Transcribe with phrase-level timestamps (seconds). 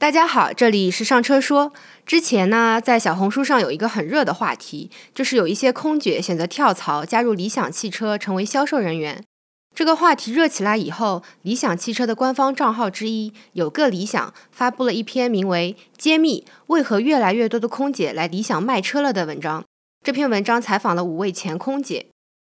[0.00, 1.74] 大家好，这里是上车说。
[2.06, 9.22] 之前呢，在小红书上有一个很热的话题，就是有一些空姐选择跳槽，加入理想汽车成为销售人员。
[9.74, 19.62] 这个话题热起来以后，理想汽车的官方账号之一有个理想发布了一篇名为《揭秘为何越来越多的空姐来理想卖车了》的文章。
[20.02, 22.06] 这篇文章采访了五位前空姐。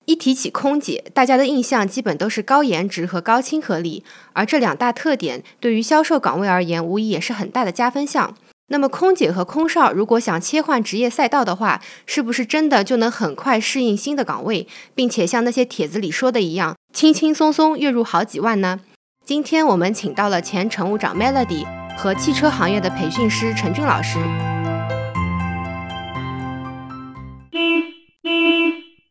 [0.06, 8.34] 一提起空姐，大家的印象基本都是高颜值和高亲和力，而这两大特点对于销售岗位而言，无疑也是很大的加分项。
[8.72, 18.80] 那么，空姐和空少如果想切换职业赛道的话，是不是真的就能很快适应新的岗位，并且像那些帖子里说的一样，轻轻松松月入好几万呢？
[19.24, 21.64] 今天我们请到了前乘务长 Melody
[21.96, 24.18] 和汽车行业的培训师陈俊老师。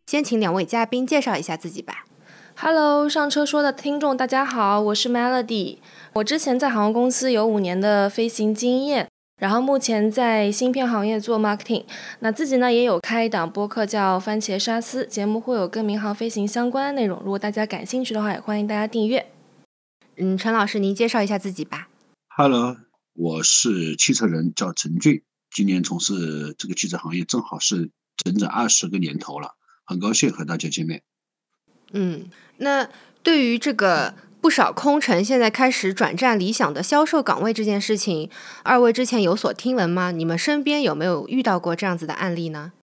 [0.10, 2.08] 先请两位嘉宾介绍一下自己吧。
[2.56, 5.78] Hello，上车说的听众大家好，我是 Melody。
[6.14, 9.08] 我之前在航空公司有五年的飞行经验，
[9.40, 11.86] 然后目前在芯片行业做 marketing。
[12.22, 17.20] 那自己呢也有开一档播客叫番茄沙司，节目会有跟民航飞行相关的内容。
[17.20, 19.28] 如果大家感兴趣的话，也欢迎大家订阅。
[20.18, 21.88] 嗯，陈老师您介绍一下自己吧。
[22.36, 22.76] Hello，
[23.14, 29.54] 我是汽车人，叫陈俊，今年从事这个汽车行业正好是整整二十个年头了。
[29.90, 31.02] 很高兴和大家见面。
[31.94, 32.26] 嗯，
[32.58, 32.88] 那
[33.24, 38.30] 对于这个不少空乘现在开始转战理想的销售岗位这件事情，
[38.62, 40.12] 二位之前有所听闻吗？
[40.12, 42.74] 你们身边有没有遇到过这样子的案例呢？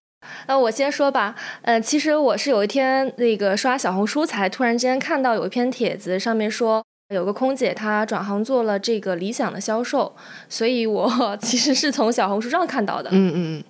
[0.47, 1.35] 那我先说吧。
[1.61, 6.83] 呃，其实我是有一天那个刷小红书，才突然之间看到有一篇帖子，上面说
[7.15, 10.13] 有个空姐她转行做了这个理想的销售，
[10.49, 13.09] 所以我 其实是从小红书上看到的。
[13.13, 13.63] 嗯嗯嗯。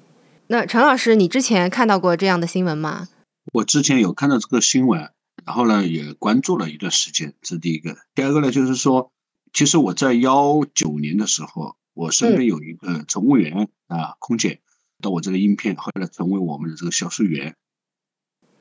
[0.47, 3.09] 那陈老师，你之前看到过这样的新闻吗？
[3.53, 5.11] 我之前有看到这个新闻，
[5.45, 7.97] 然后呢也关注了一段时间，这是第一个。
[8.13, 9.11] 第二个呢，就是说，
[9.53, 14.59] 其实我在幺九年的时候，我身边有一个乘务员啊，空姐
[15.01, 17.55] 到我这里应聘，后来成为我们的这个销售员。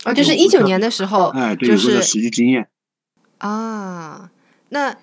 [0.05, 2.69] 啊，就是一九年的时候，哎，对，就是实际经验。
[3.39, 4.31] 啊，
[4.69, 4.97] 那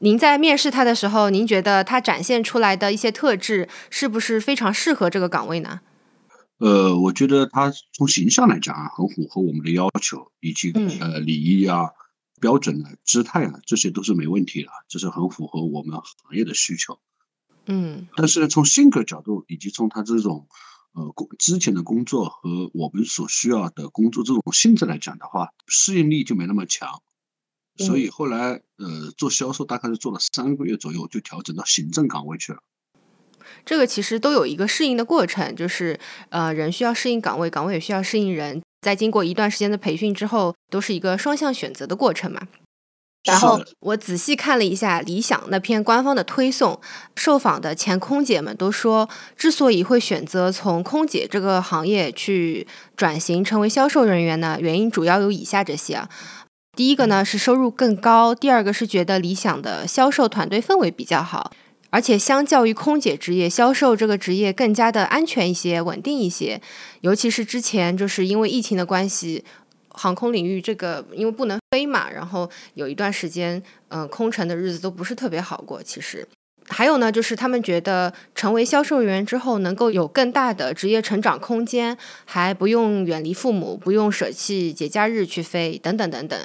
[0.00, 5.80] 您在面试他的时候，您觉得他展现出来的一些特质，是不是非常适合这个岗位呢？
[6.58, 11.90] 呃，我觉得他从形象来讲啊，很符合我们的要求，以及呃礼仪啊、
[12.40, 16.98] 标准啊、姿态啊，这些都是没问题的，这是很符合我们行业的需求。
[17.66, 20.48] 嗯，但是从性格角度，以及从他这种
[20.94, 27.02] 呃工之前的工作和我们所需要的工作这种性质来讲的话，适应力就没那么强，
[27.76, 32.62] 所以后来呃做销售大概是做了三个月左右，就调整到行政岗位去了。
[33.64, 35.98] 这个其实都有一个适应的过程，就是
[36.30, 42.42] 呃，人需要适应岗位，岗位也需要适应人，在经过一段时间的培训之后，都是一个双向选择的过程嘛。
[43.24, 46.80] 然后我仔细看了一下理想那篇官方的推送，
[47.16, 52.66] 受访的前空姐们都说，之所以会选择从空姐这个行业去
[52.96, 56.08] 转型成为销售人员呢，原因主要有以下这些啊。
[56.74, 61.50] 第一个呢是收入更高，第二个是觉得理想的销售团队氛围比较好。
[61.90, 66.60] 而且相较于空姐职业，销售这个职业更加的安全一些、稳定一些。
[67.00, 69.44] 尤其是之前就是因为疫情的关系，
[69.88, 75.82] 航空领域这个因为不能飞嘛，然后有一段时间，嗯，空乘的日子都不是特别好过。
[75.82, 76.28] 其实
[76.68, 86.38] 还有呢，就是他们觉得成为销售人员之后，能够有更大的职业成长空间，还不用远离父母，不用舍弃节假日去飞，等等等等。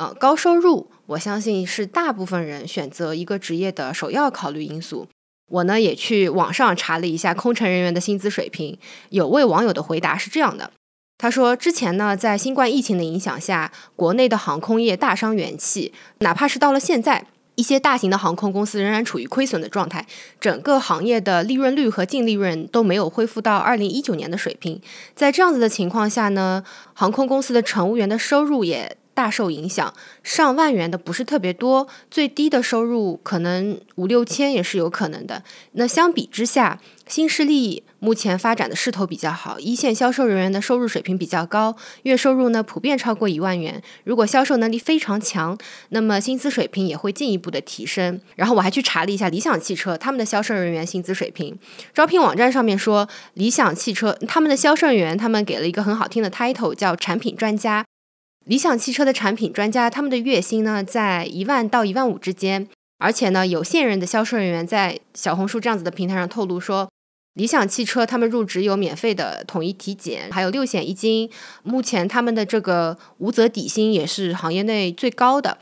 [0.00, 5.06] 呃，高收入，我相信是大部分人选择一个职业的首要考虑因素。
[5.50, 8.78] 我呢也去网上查了一下空乘人员的薪资水平，
[9.10, 10.70] 有位网友的回答是这样的：
[11.18, 20.06] 他说，之前呢在新冠疫情的影响下，国内的航空业大伤元气，哪怕是到了现在，一些大型的航空公司仍然处于亏损的状态，
[20.40, 24.80] 整个行业的利润率和净利润都没有恢复到二零一九年的水平。
[25.14, 28.96] 在这样子的情况下呢，航空公司的乘务员的收入也。
[29.20, 29.92] 大受影响，
[30.22, 35.42] 上万元的不是特别多，最低的收入可能五六千也是有可能的。
[35.72, 43.82] 那相比之下，新势力目前发展的势头比较好，一线销售人员的收入水平比较高，月收入呢普遍超过一万元。
[44.04, 45.58] 如果销售能力非常强，
[45.90, 48.18] 那么薪资水平也会进一步的提升。
[48.36, 51.58] 然后我还去查了一下理想汽车他们的销售人员薪资水平，
[51.92, 57.84] 招聘网站上面说，理想汽车他们的销售人员他们给了一个很好听的 title，叫产品专家。
[58.50, 62.66] 理想汽车的产品专家，他们的月薪呢在一万到一万五之间，
[62.98, 66.90] 而且呢，有现任的销售人员在小红书这样子的平台上透露说，
[67.34, 71.30] 理想汽车他们入职有免费的统一体检，还有六险一金，
[71.62, 75.58] 目前他们的这个无责底薪也是行业内最高的。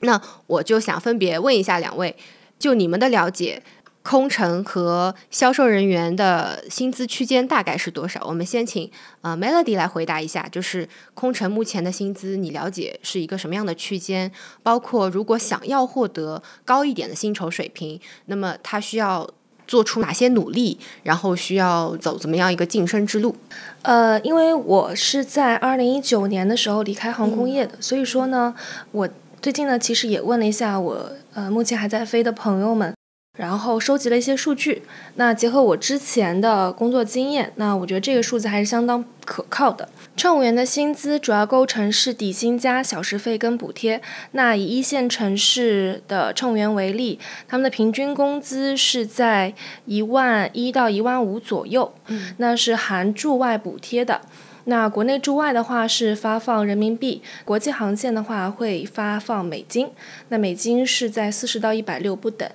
[0.00, 2.16] 那我就想分别问一下两位，
[2.58, 3.62] 就你们的了解，
[4.02, 8.20] 空乘和销售人员的薪资区间大概是多少？
[8.26, 8.90] 我们先请
[9.20, 14.30] 呃 Melody 来回答一下，就是空乘目前的薪资，你了解是一个什么样的区间？
[14.62, 19.30] 包括如果想要获得高一点的薪酬水平，那么他需要
[19.68, 20.78] 做出哪些努力？
[21.04, 23.36] 然后需要走怎么样一个晋升之路？
[23.82, 28.52] 呃，因为我是在二零一九年的时候离开航空业的，所以说呢，
[28.90, 29.08] 我
[29.40, 32.92] 最近呢其实也问了一下我呃目前还在飞的朋友们。
[33.38, 34.82] 然后收集了一些数据，
[35.14, 39.88] 那结合我之前的工作经验，那我觉得这个数字还是相当可靠的。
[40.14, 44.02] 乘务员的薪资主要构成是底薪加小时费跟补贴。
[44.32, 47.18] 那以一线城市的乘务员为例，
[47.48, 49.54] 他们的平均工资是在
[49.86, 51.94] 一万一到一万五左右，
[52.36, 54.20] 那是含驻外补贴的。
[54.64, 59.88] 那国内驻外的话是发放人民币，国际航线的话会发放美金，
[60.28, 62.48] 那美金是在四十到一百六不等。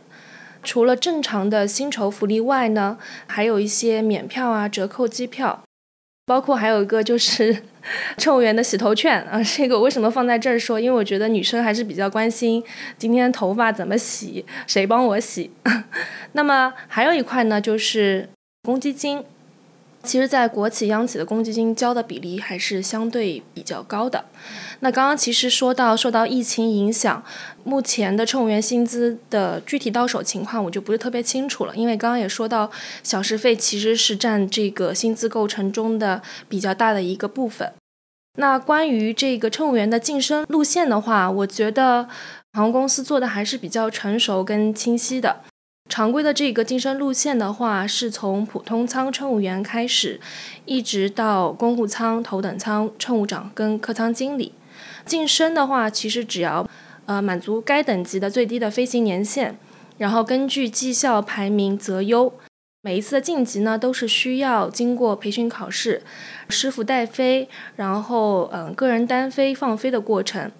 [0.67, 5.63] 除了正常的薪酬福利外呢，还有一些免票啊、折扣机票，
[6.25, 7.63] 包括还有一个就是
[8.19, 9.41] 乘务员的洗头券啊。
[9.41, 10.77] 这个为什么放在这儿说？
[10.77, 12.61] 因为我觉得女生还是比较关心
[12.97, 15.49] 今天头发怎么洗，谁帮我洗。
[16.33, 18.27] 那么还有一块呢，就是
[18.63, 19.23] 公积金。
[20.07, 24.23] 其实，在国企、央企的公积金交的比例还是相对比较高的。
[24.79, 27.21] 那刚刚其实说到受到疫情影响，
[27.65, 31.75] 目前的乘务员薪资的具体到手情况，我就不是特别清楚了。
[31.75, 32.71] 因为刚刚也说到，
[33.03, 37.73] 小时费其实是占这个薪资构成中的比较大的一个部分。
[38.39, 42.07] 那关于这个乘务员的晋升路线的话，我觉得
[42.53, 45.41] 航空公司做的还是比较成熟跟清晰的。
[45.89, 50.19] 常规的这个晋升路线的话，是从普通舱乘务员开始，
[50.65, 54.53] 一直到公务舱、头等舱乘务长跟客舱经理。
[55.05, 56.67] 晋升的话，其实只要
[57.05, 59.55] 呃满足该等级的最低的飞行年限，
[59.97, 62.33] 然后根据绩效排名择优。
[62.81, 66.03] 每一次的晋级呢，都是需要经过培训考试，
[66.49, 70.51] 师傅带飞，然后嗯个人单飞放飞的过程。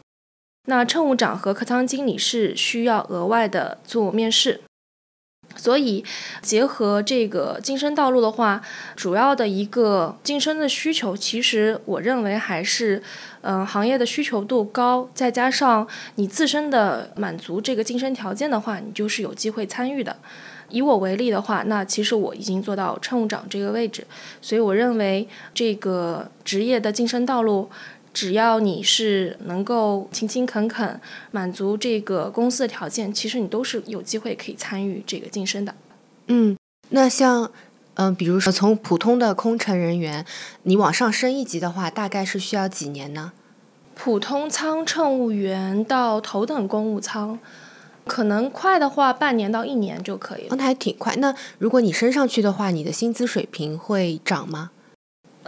[0.65, 4.61] 那乘务长和客舱经理是需要额外的做面试。
[5.57, 6.05] 所以，
[6.41, 8.61] 结合这个晋升道路的话，
[8.95, 13.01] 主要的一个晋升的需求，其实我认为还是，
[13.41, 20.15] 嗯，行业的需求度高，再加上你自身的满足这个晋升条件的话，你就是有机会参与的。
[20.69, 24.05] 以我为例的话，那其实我已经做到乘务长这个位置，
[24.41, 27.69] 所以我认为这个职业的晋升道路。
[28.17, 30.99] 只要你是能够勤勤恳恳，
[31.29, 35.75] 满足这个公司的条件，其实你都是有机会可以参与这个晋升的。
[36.25, 36.57] 嗯，
[36.89, 37.51] 那像，
[37.93, 40.25] 嗯，比如说从普通的空乘人员，
[40.63, 43.33] 你往上升一级的话，大概是需要几年呢？
[43.93, 47.37] 普通舱乘务员到头等公务舱，
[48.07, 50.55] 可能快的话半年到一年就可以了。
[50.57, 51.15] 那还挺快。
[51.17, 54.71] 那如果你升上去的话，你的薪资水平会涨吗？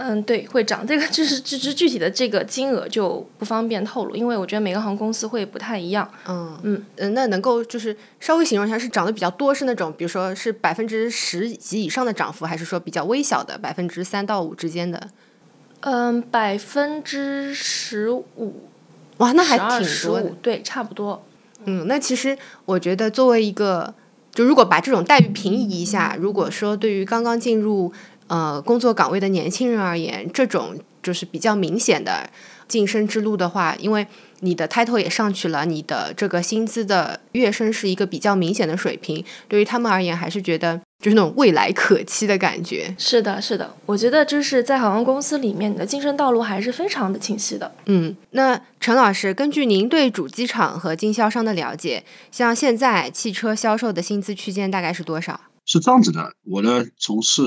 [0.02, 0.88] 嗯，对，会涨。
[0.88, 6.10] 这个就是就是具体的这个金额就不方便透露，因为我觉得每个航空公司会不太一样。
[6.26, 15.10] 嗯嗯嗯，那能够就是稍微形容一下，是涨得比较多，是那种比如说是百分之十及以上的涨幅，还是说比较微小的百分之三到五之间的？
[15.82, 18.70] 嗯，百分之十五。
[19.18, 20.30] 哇，那还挺多的。
[20.42, 21.22] 对，差不多。
[21.66, 23.94] 嗯，那其实我觉得作为一个，
[24.34, 27.92] 就如果把这种待遇平移一下，如果说对于刚刚进入。
[28.30, 32.30] 呃，工作岗位的年轻人而言，这种就是比较明显的
[32.68, 34.08] 晋升之路的话，因为
[34.42, 42.94] 你的 title 也上去了，你的这个薪资的跃升是一个比较明显的水平，对于他们而言，还是觉得就是那种未来可期的感觉。
[43.00, 47.72] 是的，是的，我觉得就是在航空公司里面，你的晋升道路还是非常的清晰的。
[47.86, 55.42] 嗯，那陈老师，根据您对主机厂和经销商的了解，像现在汽车销售的薪资区间大概是多少？
[55.72, 57.44] 是这样子的，我呢从事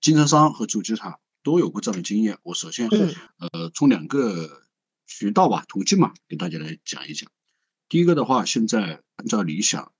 [0.00, 2.38] 经销商和主机厂都有过这样的经验。
[2.44, 4.62] 我首先呃从两个
[5.06, 7.30] 渠道吧途径嘛，给大家来讲一讲。
[7.90, 9.92] 第一个的话，现在按照理想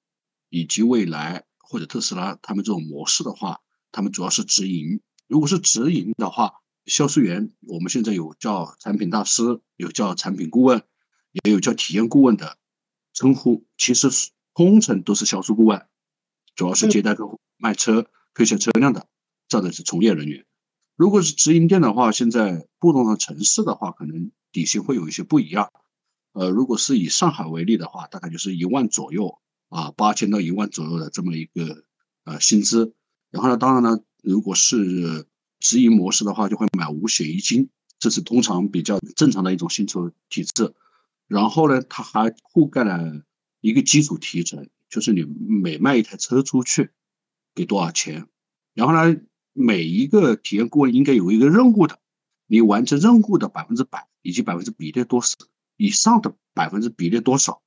[0.48, 5.02] 以及未来或者特斯拉他们这种模式的话，他们主要是直营。
[5.26, 6.54] 如果是直营的话，
[6.86, 10.82] 销售员我们现在有叫产品大师，有叫产品顾问，
[11.44, 12.56] 也有叫体验顾问的
[13.12, 13.66] 称呼。
[13.76, 14.08] 其实
[14.54, 15.86] 通称都是销售顾问。
[16.54, 19.06] 主要是接待客户、卖车、推销车辆的，
[19.48, 20.44] 这样的是从业人员。
[20.96, 25.72] 如果是直营店的话，现在不同的城市的话，可能底薪会有一些不一样。
[26.32, 31.84] 呃，如果是以上海为例的话，大概就是一万左右啊，八千到一万左右的这么一个
[32.24, 32.94] 呃薪资。
[33.30, 35.26] 然后呢，当然呢，如果是
[35.58, 40.74] 直营模式的话，就会买五险一金，这是通常比较正常的一种薪酬体制。
[41.26, 43.22] 然后呢，它还覆盖了
[43.60, 44.68] 一个基础提成。
[44.92, 46.90] 就是你每卖一台车出去，
[47.54, 48.28] 给多少钱。
[48.74, 49.18] 然后呢，
[49.54, 51.98] 每一个体验顾问应该有一个任务的，
[52.46, 55.34] 你完成任务的百分之百以及百分之比例多少
[55.78, 57.62] 以上的百分之比例多少，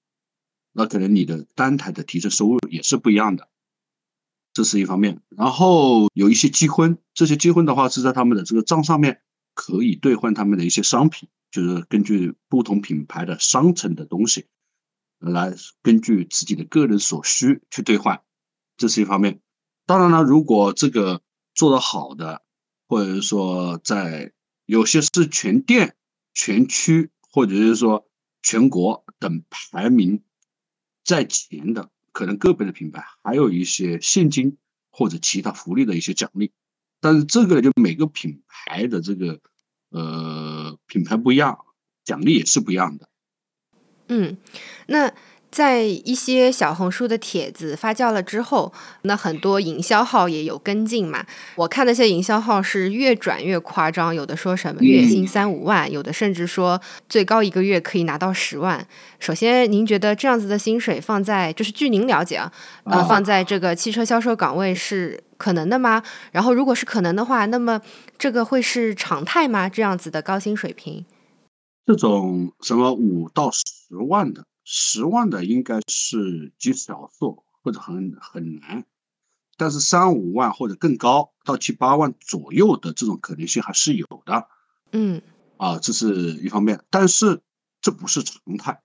[0.71, 3.49] 那可能你的单台的提成收入也是不一样的。
[4.53, 5.19] 这是一方面。
[5.35, 9.21] 然后有一些积分，这些积分的话是在他们的这个账上面
[9.55, 14.45] 可以兑换他们的一些商品，就是根据不同品牌的商城的东西
[15.19, 18.21] 来根据自己的个人所需去兑换，
[18.77, 19.39] 这是一方面。
[19.85, 21.21] 当然了，如果这个
[21.53, 22.41] 做得好的，
[22.87, 24.33] 或者是说在
[24.65, 25.95] 有些是全店、
[26.33, 28.07] 全区，或者是说
[28.41, 30.23] 全国等排名
[31.03, 34.57] 在前的，可能个别的品牌还有一些现金
[34.91, 36.51] 或者其他福利的一些奖励。
[36.99, 39.39] 但是这个，就每个品牌的这个
[39.89, 41.59] 呃品牌不一样，
[42.03, 43.07] 奖励也是不一样的。
[44.09, 44.37] 嗯，
[44.87, 45.11] 那。
[45.51, 51.25] 在一些小红书的帖子发酵了之后，那很多营销号也有跟进嘛。
[51.55, 58.85] 我看那些营销号是越转越夸张，有的说什么月薪三五万，有的甚至说最高一个月可以拿到十万。
[59.17, 62.51] 首先，您觉得这样子的薪水放在，就是据您了解啊，
[62.83, 66.03] 呃，放在这个汽车销售岗位是可能的吗？
[66.33, 67.79] 然后，如果是可能的话，那么
[68.17, 69.69] 这个会是常态吗？
[69.69, 71.05] 这样子的高薪水平？
[71.85, 74.45] 这种什么五到十万的？
[74.63, 78.83] 十万的应该是极少数或者很很难，
[79.57, 84.47] 但是三五万或者更高到七八万左右的这种可能性还是有的。
[84.91, 85.21] 嗯，
[85.57, 87.41] 啊，这是一方面，但是
[87.79, 88.81] 这不是常态，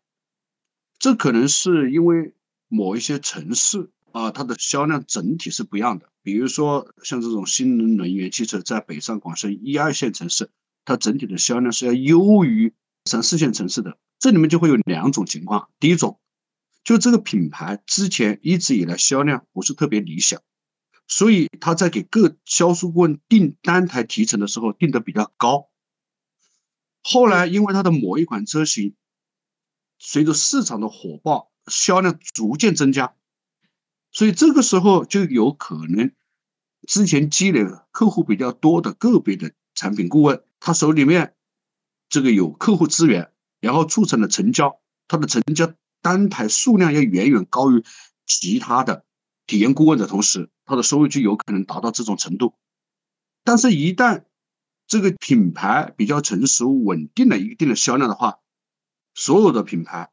[0.98, 2.34] 这可能是因为
[2.68, 6.10] 某一些城市啊，它的销量整体是不一样的。
[6.22, 10.50] 比如说像这种新能源汽车在北上广深一二线城市，
[10.84, 13.98] 它整体的销量是要优于三四线城市的。
[14.18, 16.20] 这里面就会有两种情况，第一种，
[16.84, 20.42] 就这个品牌之前一直以来销量不是特别理想，
[21.06, 25.68] 所以他在给各销售顾问定单台提成的时候定的比较高。
[27.02, 28.94] 后来因为它的某一款车型，
[29.98, 33.14] 随着市场的火爆，销量逐渐增加，
[34.12, 36.12] 所以这个时候就有可能
[36.86, 41.34] 之前积累客户比较多的个别的产品顾问，他手里面
[42.10, 43.32] 这个有客户资源。
[43.62, 47.84] 然后促成了成交，它的成交单台数量要远远高于
[48.24, 49.04] 其他的
[49.46, 52.54] 体验顾问的同时，它的收入就有可能达到这种程度。
[53.44, 54.24] 但是，一旦
[54.86, 58.38] 这个品牌比较成熟、稳定了一定的销量的话，
[59.12, 60.08] 所有的品牌，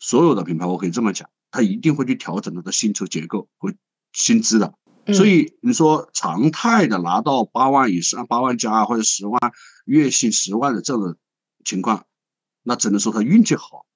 [0.00, 3.72] 所有的品牌，我可以这么讲，它一定会去调整它的薪酬结构和
[4.12, 4.74] 薪资的。
[5.14, 9.40] 所以，你说常态的拿到八万以上、八万加或者十万
[9.84, 11.16] 月薪十万的这样的
[11.64, 12.04] 情况。
[12.62, 13.86] 那只能说他运气好，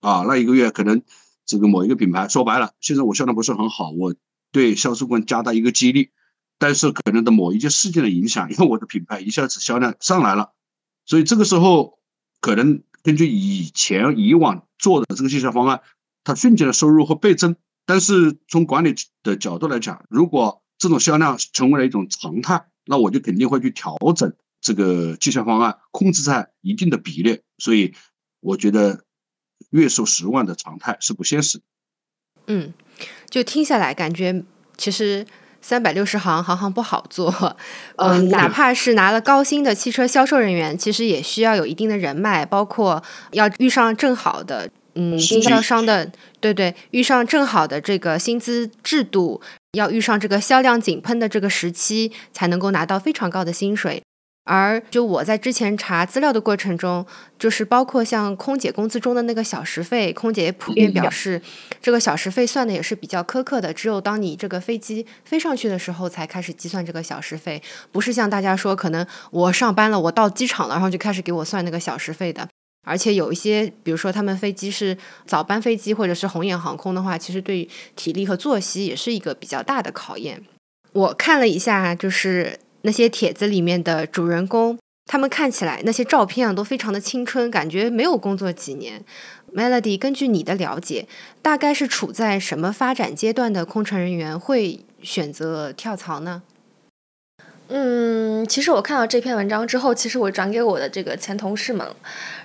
[0.00, 1.02] 啊，那一个月可能
[1.46, 4.14] 这个某一个品牌说白了，现在我销量不是很好，我
[4.52, 6.10] 对销售官加大一个激励，
[6.58, 10.52] 但是可能的某一件事件的影响，因为我的品牌一下子销量上来了，
[11.06, 11.98] 所以这个时候
[12.40, 15.80] 可能根据以前以往做的这个绩效方案，
[16.24, 17.56] 它瞬间的收入会倍增。
[17.86, 24.34] 但是从管理的角度来讲，如果这种销量成为了一种常态，那我就肯定会去调整。
[24.66, 27.94] 这个绩效方案控制在一定的比例，所以
[28.40, 29.04] 我觉得
[29.70, 31.64] 月收十万的常态是不现实的。
[32.48, 32.74] 嗯，
[33.30, 34.42] 就听下来感觉，
[34.76, 35.24] 其实
[35.60, 37.56] 三百六十行，行行不好做。
[37.98, 49.40] 嗯，哪怕是拿了高薪的汽车销售人员，其实也需要有一定的人脉，包括要遇上正好的嗯经销商的，对对，遇上正好的这个薪资制度，
[49.78, 54.02] 要遇上这个销量井喷的这个时期，才能够拿到非常高的薪水。
[54.48, 57.04] 而就我在之前查资料的过程中，
[57.36, 61.42] 就是包括像空姐工资中的那个小时费，空姐也普遍表示，
[61.82, 63.74] 这个小时费算的也是比较苛刻的。
[63.74, 67.60] 只有当你这个飞机飞上去的时候，才开始计算这个小时费，
[67.90, 72.48] 不是像大家说，可能我上班了，我到机场了，然后就开始给我算那个小时费的。
[72.86, 80.44] 而且有一些，比如说他们飞机是早班飞机或者是红眼航空的话，其实对体力和作息也是一个比较大的考验。
[80.92, 82.60] 我看了一下，就是。
[82.86, 89.04] 那些帖子里面的主人公，他们看起来那些照片啊，都非常的青春，感觉没有工作几年。
[89.52, 91.08] Melody，根据你的了解，
[91.42, 96.42] 大概是处在什么发展阶段的空乘人员会选择跳槽呢？
[97.68, 101.84] 嗯，其实我看到这篇文章之后，其实我转给我的这个前同事们，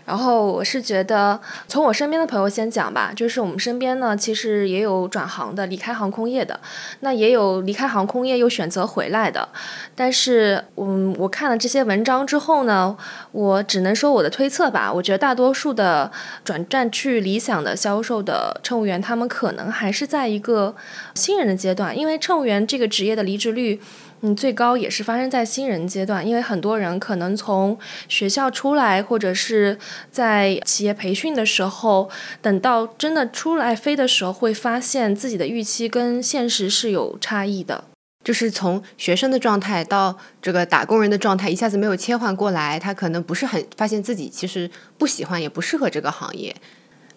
[0.06, 6.60] 然后我是觉得，从我身边的朋友先讲吧，就是我们身边呢，其实也有转行的，离开航空业的，
[7.02, 9.48] 那也有离开航空业又选择回来的。
[9.96, 12.98] 但是，嗯，我看了这些文章之后呢，
[13.32, 16.12] 我只能说我的推测吧，我觉得大多数的
[16.44, 20.76] 转战去理想的销售的乘务员，他们可能还是在一个
[21.14, 23.80] 新人的阶段，因为乘务员这个职业的离职率。
[24.24, 29.80] 嗯，最高也是发生在新人阶段，因为很多人可能从学校出来，或者是
[30.12, 32.08] 在企业培训的时候，
[32.40, 37.84] 等到真的出来飞的时候，会发现自己的预期跟现实是有差异的，
[38.24, 46.56] 就是从学生的状态到这个打工人的状态，一下子没有切换过来，他可能不是很发现自己其实不喜欢，也不适合这个行业。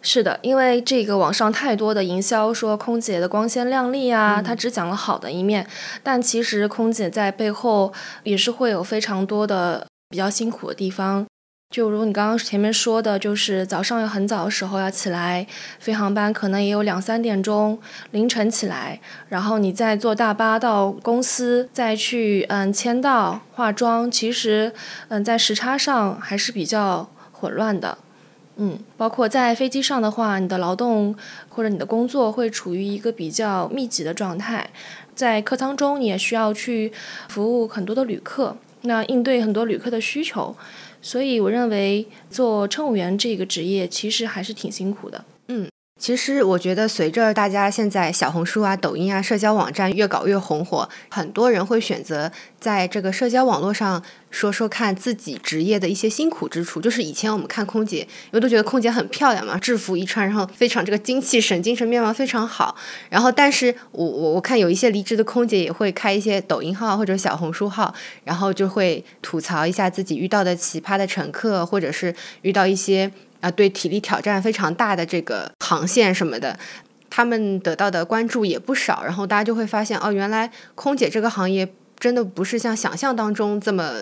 [0.07, 5.67] 是的，因为这个网上太多的营销说空姐的光鲜亮丽啊，他只讲了好的一面，
[6.03, 7.91] 但其实空姐在背后
[8.23, 11.27] 也是会有非常多的比较辛苦的地方。
[11.75, 15.47] 就如你刚刚前面说的，就是早上有很早的时候要起来
[15.81, 17.79] 飞航班，可能也有两三点钟
[18.11, 24.73] 凌晨起来，然后你再坐大巴到公司，再去嗯签到、化妆，其实
[25.09, 27.99] 嗯在时差上还是比较混乱的。
[28.57, 31.15] 嗯，包括在飞机上的话，你的劳动
[31.49, 34.71] 或者你的工作会处于一个比较密集的状态，
[35.15, 36.93] 在客舱中你也需要去
[37.29, 40.55] 服务很多的旅客，那应对很多旅客的需求，
[41.03, 45.25] 所以我认为做乘务员这个职业其实还是挺辛苦的。
[45.97, 56.81] 其实我觉得，随着大家现在小红书啊、抖音啊、社交网站越搞越红火，很多人会选择在这个社交网络上说说看自己职业的一些辛苦之处。
[56.81, 62.77] 就是以前我们看空姐，因为都觉得空姐很漂亮嘛，制服一穿，然后非常这个精气神、精神面貌非常好。
[63.09, 73.13] 然后，但是我我我看有一些离职的空姐也会开一些抖音号或者小红书号，然后就会吐槽一下自己遇到的奇葩的乘客，或者是遇到一些。
[73.45, 76.59] 啊，对体力挑战非常大的这个航线什么的，
[77.11, 79.05] 他们得到的关注也不少。
[79.05, 83.93] 然后大家就会发现，哦，原来空姐这个行业真的不是像想象当中这么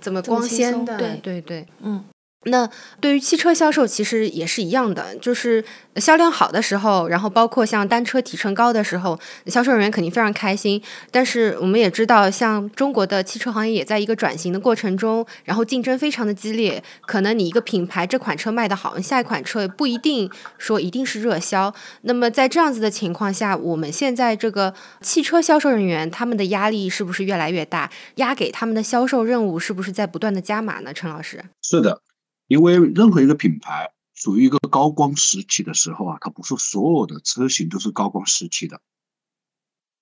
[0.00, 0.98] 这么光鲜的。
[0.98, 2.04] 对对对，嗯。
[2.44, 2.68] 那
[3.00, 5.64] 对于汽车销售其实也是一样的，就是
[5.96, 10.82] 销量好的时候，然后包括像单车提成高的时候，销售人员肯定非常开心。
[11.12, 16.82] 但是我们也知道，像中国的汽车行业也在一个转型的过程中，然后竞争非常的激烈。
[17.06, 21.72] 可能你一个品牌这款车卖得好，下一款车不一定说一定是热销。
[22.02, 27.88] 那么在这样子的情况下，我们现在这个汽车销售人员他们的压力是不是越来越大？
[28.16, 30.92] 压给他们的销售任务是不是在不断的加码呢？
[30.92, 32.00] 陈老师，是的。
[32.52, 38.82] 因为任何一个品牌处于一个高光时期的时候啊，它不是所有的车型都是高光时期的，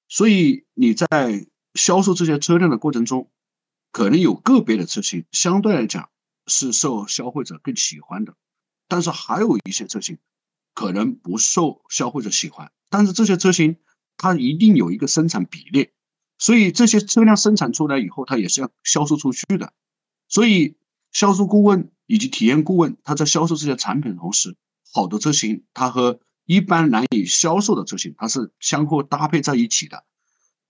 [0.09, 3.31] 所以你在销售这些车辆的过程中，
[3.93, 6.11] 可能有个别的车型相对来讲
[6.49, 8.35] 是受消费者更喜欢的，
[8.89, 10.19] 但是还有一些车型
[10.75, 13.77] 可能不受消费者喜欢，但是这些车型
[14.17, 15.91] 它一定有一个生产比例，
[16.37, 19.73] 所以这些车辆生产出来以后，它也是要销售出去的，
[20.29, 20.77] 所以
[21.13, 21.93] 销售顾问。
[22.11, 24.57] 以及体验顾问，他在销售这些产品的同时，
[24.93, 30.03] 好的车型，它和一般难以销售的车型，它是相互搭配在一起的。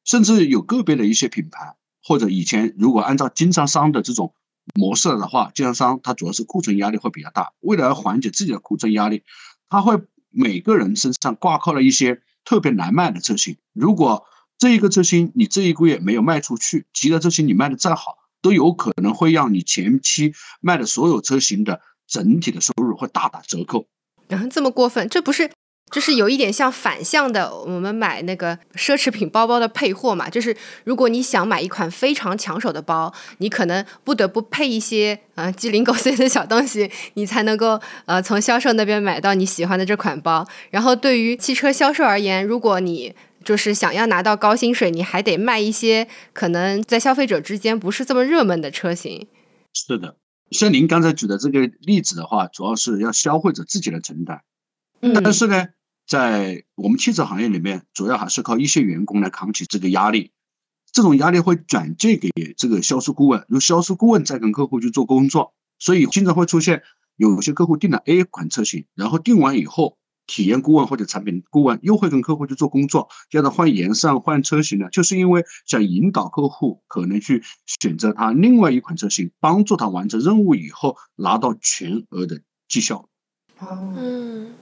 [0.05, 4.35] 甚至有个别的一些品牌，或者以前如果按照经销商的这种
[4.75, 7.55] 模式的话，经销商他主要是库存压力会比较大。
[7.61, 9.23] 为了缓解自己的库存压力，
[9.71, 9.99] 他会
[10.29, 13.57] 每个人身上挂靠了一些特别难卖的车型。
[13.73, 14.27] 如果
[14.59, 18.19] 这一个车型你这一个月没有卖出去，其他车型你卖的再好。
[18.43, 23.87] 都有可能会让你前期卖的所有车型的整体的收入会大打折扣。
[24.29, 25.51] 然后这么过分，这不是
[25.91, 30.31] 就是有一点像反向的，我们买那个奢侈品包包的配货嘛？
[30.31, 40.47] 就是如果你想买一款非常抢手的包，你可能不得不配一些呃鸡零狗碎的小东西，你才能够呃从销售那边买到你喜欢的这款包。
[40.71, 49.27] 然后对于汽车销售而言，如果你就是想要拿到高薪水，你还得卖一些可能在消费者之间不是这么热门的车型。
[49.73, 50.17] 是的，
[50.51, 54.43] 像您刚才举的这个例子的话，主要是要消费者自己来承担。
[55.01, 55.15] 嗯。
[55.23, 55.69] 但是呢，
[56.11, 60.33] 在我们汽车行业里面，主要还是靠一些员工来扛起这个压力。
[60.91, 65.55] 这种压力会转借给这个销售顾问，由销售顾问再跟客户去做工作。
[65.79, 66.83] 所以经常会出现
[67.15, 69.97] 有些客户订了 A 款车型，然后订完以后。
[70.27, 83.09] 体验顾问或者产品顾问又会跟客户去做工作，叫他换颜色、换车型呢，就是因为想引导客户可能去选择他另外一款车型，帮助他完成任务以后拿到全额的绩效。
[83.59, 84.53] 嗯，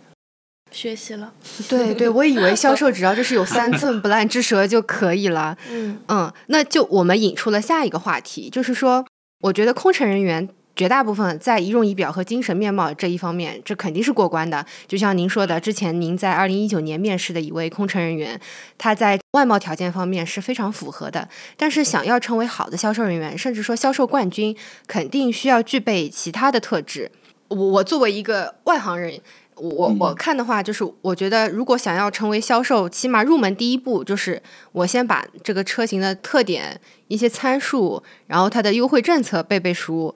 [0.71, 1.33] 学习了。
[1.69, 5.57] 对对，我以为销售只要就是有三寸不烂之舌就可以了。
[5.71, 9.05] 嗯嗯，那就我们引出了下一个话题，就是说，
[9.41, 10.49] 我觉得空乘人员。
[10.77, 14.65] 绝大部分在仪容仪表和精神面貌这一方面，这肯定是过关的。
[14.87, 18.41] 就像您说的，之前您在二零一九年面试的一位空乘人员，
[18.79, 21.29] 他在外貌条件方面是非常符合的。
[21.57, 27.11] 但是想要成为好的销售人员，甚至说销售冠军，肯定需要具备其他的特质。
[27.49, 29.21] 我我作为一个外行人。
[29.61, 34.43] 我我看的话，就是我觉得，如果想要成为销售，起码入门第一步就是
[34.73, 40.15] 我先把这个车型的特点、一些参数，然后它的优惠政策背背熟，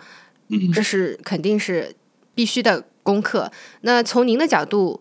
[0.72, 1.94] 这是肯定是
[2.34, 3.50] 必须的功课。
[3.82, 5.00] 那从您的角度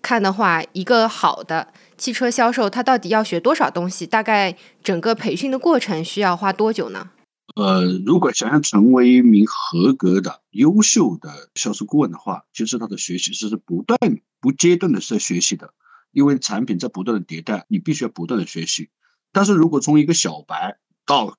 [0.00, 4.06] 看的话，一个好的汽车销售，他到底要学多少东西？
[4.06, 7.10] 大概整个培训的过程需要花多久呢？
[7.54, 13.98] 呃，如果想要成为一名合格的、优秀的销售顾问的话，其实他的学习是不断、
[14.40, 15.74] 不间断的在学习的，
[16.12, 18.88] 因为产品在不断的迭代，你必须要不断的学习。
[19.32, 21.36] 但是如果从一个小白到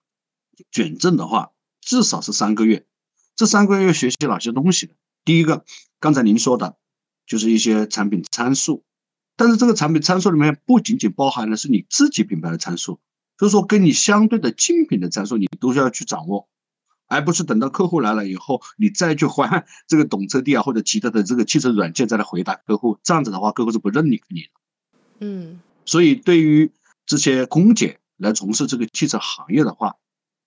[0.71, 2.86] 卷证的话，至少是三个月。
[3.36, 4.91] 这三个月学习哪些东西？
[5.26, 5.65] 第一个，
[5.99, 6.78] 刚才您说的，
[7.26, 8.84] 就是一些产品参数，
[9.36, 12.99] 但是这个产品参数里面不仅仅包含的是你自己品牌的参数。
[13.38, 16.48] 就是说，跟你相对的竞品的参数，你都是要去掌握，
[17.08, 22.98] 而不是等到客户来了以后，你再去换 这个懂车帝啊或者其他的这个汽车软件再来回答客户。
[23.04, 24.50] 这样子的话，客户是不认你你的。
[25.19, 26.72] 嗯，所以对于
[27.06, 29.96] 这些空姐来从事这个汽车行业的话，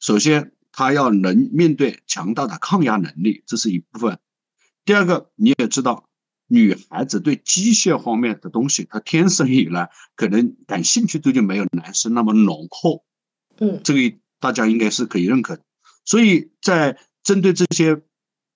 [0.00, 4.18] 首先她要能面对强大的抗压能力，这是一部分。
[4.84, 6.08] 第二个，你也知道。
[6.48, 13.04] 女孩子对机械方面的东西，她天生以来可能感兴趣度就没有男生那么浓厚，
[13.58, 15.62] 嗯，这个大家应该是可以认可的。
[16.04, 18.02] 所以在针对这些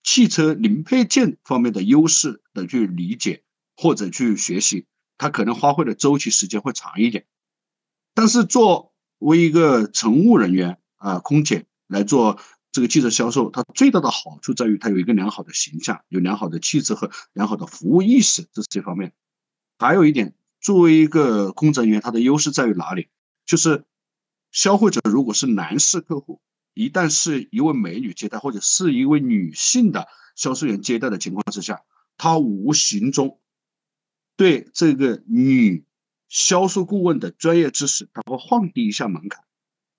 [0.05, 3.43] 汽车零配件方面的优势的去理解
[3.77, 4.87] 或者去学习，
[5.19, 7.27] 他可能花费的周期时间会长一点。
[8.15, 12.39] 但是作为一个乘务人员啊，空姐来做。
[12.73, 19.13] 这个汽车销售，它最大的好处在于它有一个良好的形象，有良好的气质和良好的服务意识，这是这方面。
[19.79, 23.09] 还有一点，作为一个工作人员，它的优势在于哪里？
[23.45, 23.85] 就是
[24.53, 26.41] 消费者如果是男士客户，
[26.75, 30.07] 一旦是一位美女接待，或者是一位女性的
[30.37, 31.83] 销售员接待的情况之下，
[32.17, 33.41] 他无形中
[34.37, 35.85] 对这个女
[36.29, 39.43] 销售顾问的专业知识，他会放低一下门槛。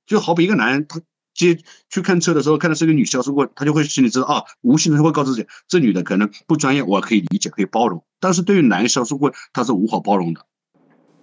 [0.05, 1.01] 就好比一个男人，他。
[1.33, 1.57] 接
[1.89, 8.03] 去看车的时候，看到是个女销售顾问，他就会心里知道啊，无形中会告诉自己，这女的可能不专业，我可以理解，可以包容。
[8.19, 10.45] 但是对于男销售顾问，他是无法包容的。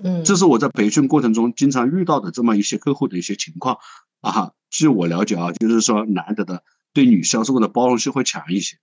[0.03, 3.79] 嗯，这是我在培训过程中经常遇到的这么一些客户的一些情况
[4.21, 4.53] 啊。
[4.71, 8.77] 据我了解啊，就是说男的的对女销售顾问的包容性会强一些。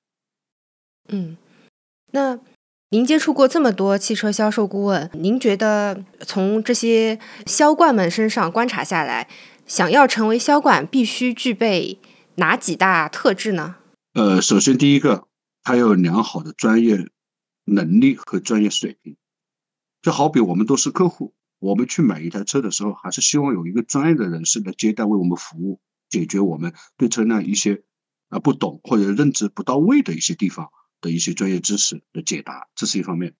[1.08, 1.38] 嗯，
[2.12, 2.40] 那
[2.90, 9.28] 您接触过这么多汽车销售顾问，您觉得从这些销冠们身上观察下来？
[9.68, 12.00] 想要成为销冠，必须具备
[12.36, 13.78] 哪几大特质呢？
[14.14, 15.28] 呃，首先第一个，
[15.64, 17.10] 他有良好的专业
[17.64, 19.18] 能力和专业水平。
[20.04, 27.82] 就好比我们都是客户，我们去买一台车的时候，还是希望有一个专业的人士来接待，为我们服务，解决我们对车辆一些
[28.30, 30.70] 啊不懂或者认知不到位的一些地方
[31.02, 33.34] 的一些专业知识的解答，这是一方面。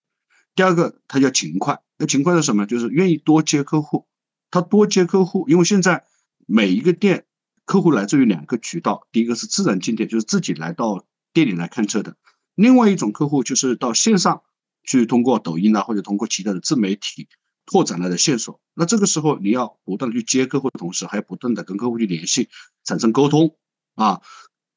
[0.56, 1.80] 第二个，他要勤快。
[1.98, 2.66] 那勤快是什么？
[2.66, 4.08] 就是愿意多接客户。
[4.50, 6.04] 他多接客户，因为现在。
[6.46, 7.26] 每一个店
[7.64, 12.12] 客户来自于两个渠道，第一个是自然进店，就是自己来到店里来看车的；
[12.54, 14.42] 另外一种客户就是到线上
[14.84, 17.28] 去通过抖音啊，或者通过其他的自媒体
[17.66, 18.60] 拓展来的线索。
[18.74, 22.48] 那这个时候你要不断的去接客户的同时，还要不断的跟客户去联系，
[22.84, 23.56] 产生沟通
[23.94, 24.22] 啊。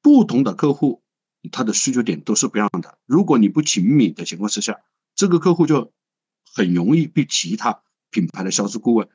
[0.01, 1.03] 不同的客户
[1.51, 2.97] 他的需求点都是不一样的。
[3.05, 4.79] 如果你不勤敏的情况之下，
[5.13, 5.91] 这个客户就
[6.55, 9.09] 很容易被其他品牌的销售顾问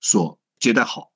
[0.00, 1.10] 所接待好。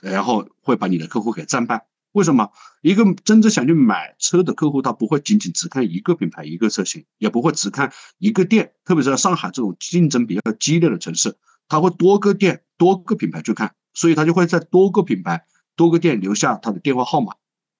[0.00, 1.86] 然后会把你的客户给战败。
[2.12, 2.50] 为什么？
[2.82, 8.74] 一个真正想去买车的客户，他不会仅仅只看一个品牌、一个车型，也不会只看一个店。
[8.84, 11.34] 特别是在上海这种竞争比较激烈的城市，
[11.68, 17.34] 他会多个店、多个品牌去看，所以他就会在多个品牌、多个店留下他的电话号码。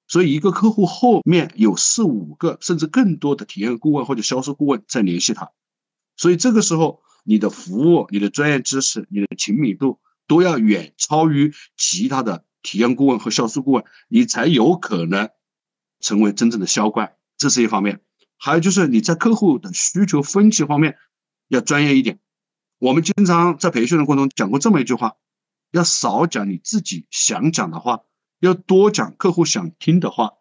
[0.09, 5.51] 所以一个客户后面有四五个甚至更多的体验顾问或者销售顾问在联系他。
[6.17, 9.99] 所以这个时候，你的服务、你的专业知识、你的亲密度。
[10.27, 15.31] 都要远超于其他的体验顾问和销售顾问，你才有可能
[16.01, 17.15] 成为真正的销冠。
[17.37, 18.01] 这是一方面，
[18.39, 20.97] 还有就是你在客户的需求分析方面
[21.49, 22.19] 要专业一点。
[22.79, 25.15] 我们经常在培训的过程中讲过这么一句话：
[25.71, 28.03] 要少讲你自己想讲的话，
[28.41, 30.35] 要多讲客户想听的话。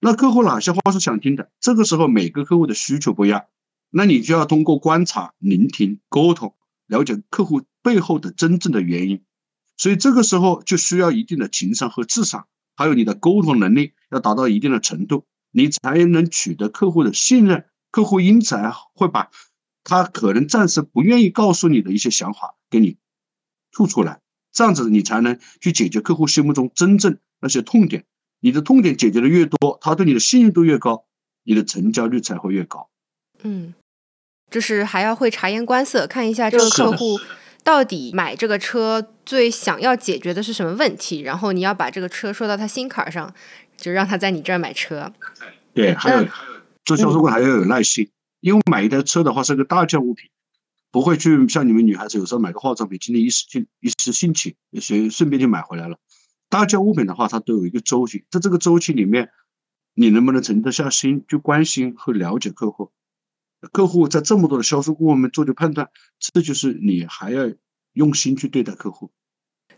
[0.00, 1.50] 那客户哪些话是想听的？
[1.58, 3.46] 这个时候每个客户的需求不一样，
[3.90, 6.54] 那你就要通过观察、聆听、沟通。
[6.86, 9.22] 了解客户背后的真正的原因，
[9.76, 15.26] 所以这个时候就需要一定的情商和智商，还有你的沟通能力要达到一定的程度。
[15.50, 18.54] 你才能取得客户的信任，客户因此
[18.94, 19.30] 会把
[19.82, 22.98] 他可能暂时不愿意告诉你的一些想法给你
[23.72, 24.20] 吐出来，
[24.52, 28.04] 这样子你才能去解决客户心目中真正那些痛点。
[28.40, 31.06] 你的痛点解决的越多，他对你的信任度越高，
[31.44, 32.90] 你的成交率才会越高。
[33.42, 33.72] 嗯，
[34.50, 37.18] 就是还要会察言观色，看一下这个客户
[37.68, 43.34] 到底买这个车最想要解决的是什么问题，然后你要把这个车说到他心坎上。
[43.76, 45.12] 就让他在你这儿买车，
[45.72, 46.26] 对，还有
[46.84, 50.28] 做销售过还要有耐心，因为买一台车的话是个大件物品，
[50.90, 55.96] 不会去像你们女孩子有时候买个化妆品，今天一时兴一时兴起，随顺便就买回来了。
[56.48, 59.30] 大件物品的话，它都有一个周期，在这个周期里面，
[59.94, 62.90] 你能不能沉得下心去关心和了解客户？
[63.72, 67.50] 客户在这么多的销售顾问们做的判断，这就是你还要
[67.92, 69.10] 用心去对待客户。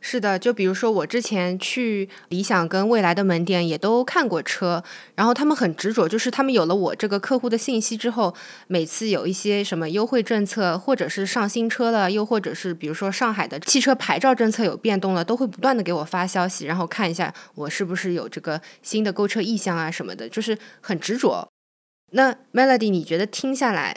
[0.02, 4.82] 是的，就比如说我之前去理想跟未来的门店也都看过车，
[5.14, 8.34] 然后他们很执着，就是他们有了我这个客户的信息之后，
[8.66, 21.46] 每次有一些什么优惠政策，或者是上新车了，又或者是比如说上海的汽车牌照政策有变动了，都会不断的给我发消息，然后看一下我是不是有这个新的购车意向啊什么的，就是很执着。
[22.10, 23.96] 那 Melody，你觉得听下来，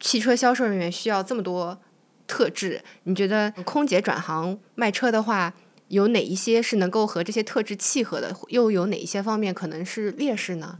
[0.00, 1.78] 汽车销售人员需要这么多？
[2.26, 5.52] 特质，你觉得空姐转行卖车的话，
[5.88, 8.32] 有哪一些是能够和这些特质契合的？
[8.50, 10.78] 又有哪一些方面可能是劣势呢？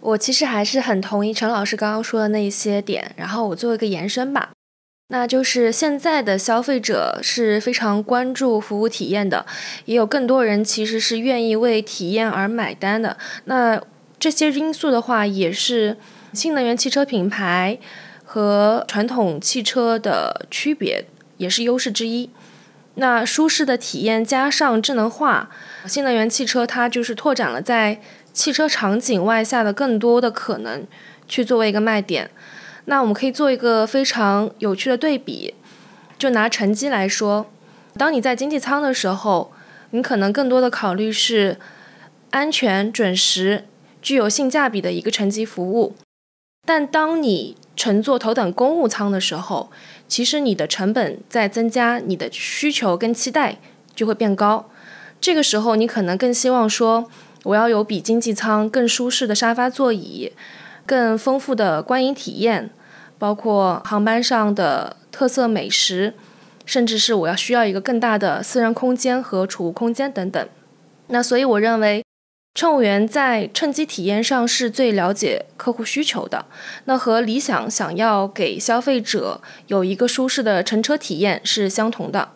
[0.00, 4.50] 我其实还是很同意陈老师刚刚说的那一些点，然后我做一个延伸吧，
[5.10, 9.46] 那就是现在的消费者是非常关注服务体验的，
[9.84, 13.16] 也有更多人其实是愿意为体验而买单的。
[13.44, 13.80] 那
[14.18, 15.96] 这些因素的话，也是
[16.32, 17.78] 新能源汽车品牌。
[18.26, 22.30] 和传统汽车的区别也是优势之一。
[22.96, 25.50] 那舒适的体验加上智能化，
[25.86, 28.00] 新能源汽车它就是拓展了在
[28.32, 30.84] 汽车场景外下的更多的可能，
[31.28, 32.28] 去作为一个卖点。
[32.86, 35.54] 那我们可以做一个非常有趣的对比，
[36.18, 37.48] 就拿乘机来说，
[37.96, 39.52] 当你在经济舱的时候，
[39.90, 41.58] 你可能更多的考虑是
[42.30, 43.66] 安全、准时、
[44.04, 45.94] 具有性价比的一个乘机服务。
[46.66, 49.70] 但当你乘坐头等公务舱的时候，
[50.06, 53.58] 其实你的成本在增加，你的需求跟期待
[53.94, 54.68] 就会变高。
[55.20, 57.10] 这个时候，你可能更希望说，
[57.44, 60.32] 我要有比经济舱更舒适的沙发座椅，
[60.84, 62.70] 更丰富的观影体验，
[63.18, 66.12] 包括航班上的特色美食，
[66.66, 70.46] 甚至是我要需要一个更大的私人空间和储物空间等等。
[71.08, 72.03] 那所以，我认为。
[72.54, 76.46] 乘务员在乘机体验上是最了解客户需求的，
[76.84, 82.30] 那和理想想要给消费者有一个舒适的乘车体验是相同的。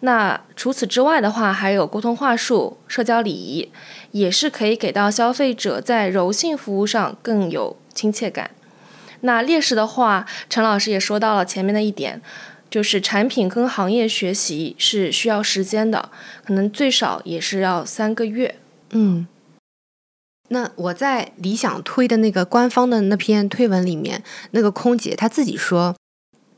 [0.00, 3.70] 那除此之外的话，还有沟通话术、社交礼仪，
[4.12, 8.52] 也是可以给到消费者在柔性服务上更有亲切感。
[9.20, 12.22] 那劣势的话，陈老师也说到了前面的一点，
[12.70, 16.08] 就是产品跟行业学习是需要时间的，
[16.46, 18.54] 可能最少也是要三个月。
[18.92, 19.26] 嗯。
[20.52, 25.94] 那我在理想推的那个官方的那篇推文里面，那个空姐她自己说。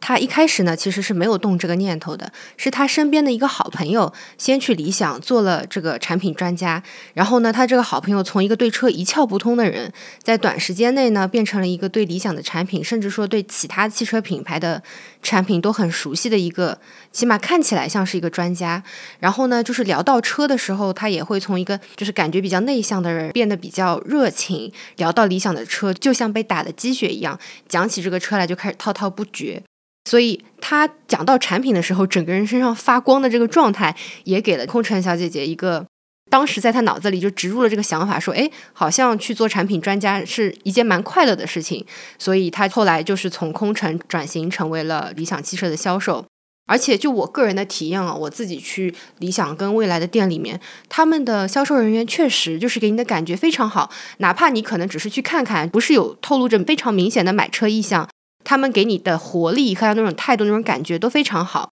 [0.03, 6.83] 他一开始呢，其实是没有动这个念头的，是他身边的一个好朋友先去理想做了这个产品专家，
[7.15, 14.83] 然后呢，他这个好朋友从一个对车一窍不通的人，在短时间内呢，变成了一个对理想的产品，甚至说对其他汽车品牌的
[15.23, 16.81] 产品都很熟悉的一个，
[17.12, 18.83] 起码看起来像是一个专家。
[19.21, 27.38] 然后呢，就是聊到车的时候，他也会从一个就是感觉比较内向的人变得比较热情，聊到理想的车，就像被打的鸡血一样，
[27.69, 29.62] 讲起这个车来就开始滔滔不绝。
[30.05, 35.87] 所以他讲到产品的时候，整个人身上发光的这个状态，也给了空乘小姐姐一个，
[36.29, 41.87] 当时在她脑子里就植入了这个想法，说，哎，好像去做产品专家是一件蛮快乐的事情。
[42.19, 46.25] 所以她后来就是从空乘转型成为了理想汽车的销售。
[46.67, 58.09] 而且就我个人的体验啊，我自己去理想跟未来的店里面，他们的销售人员确实就是给你的感觉非常好，哪怕你可能只是去看看，不是有透露着非常明显的买车意向。
[58.44, 61.70] 他们给你的活力和那种态度、那种感觉都非常好。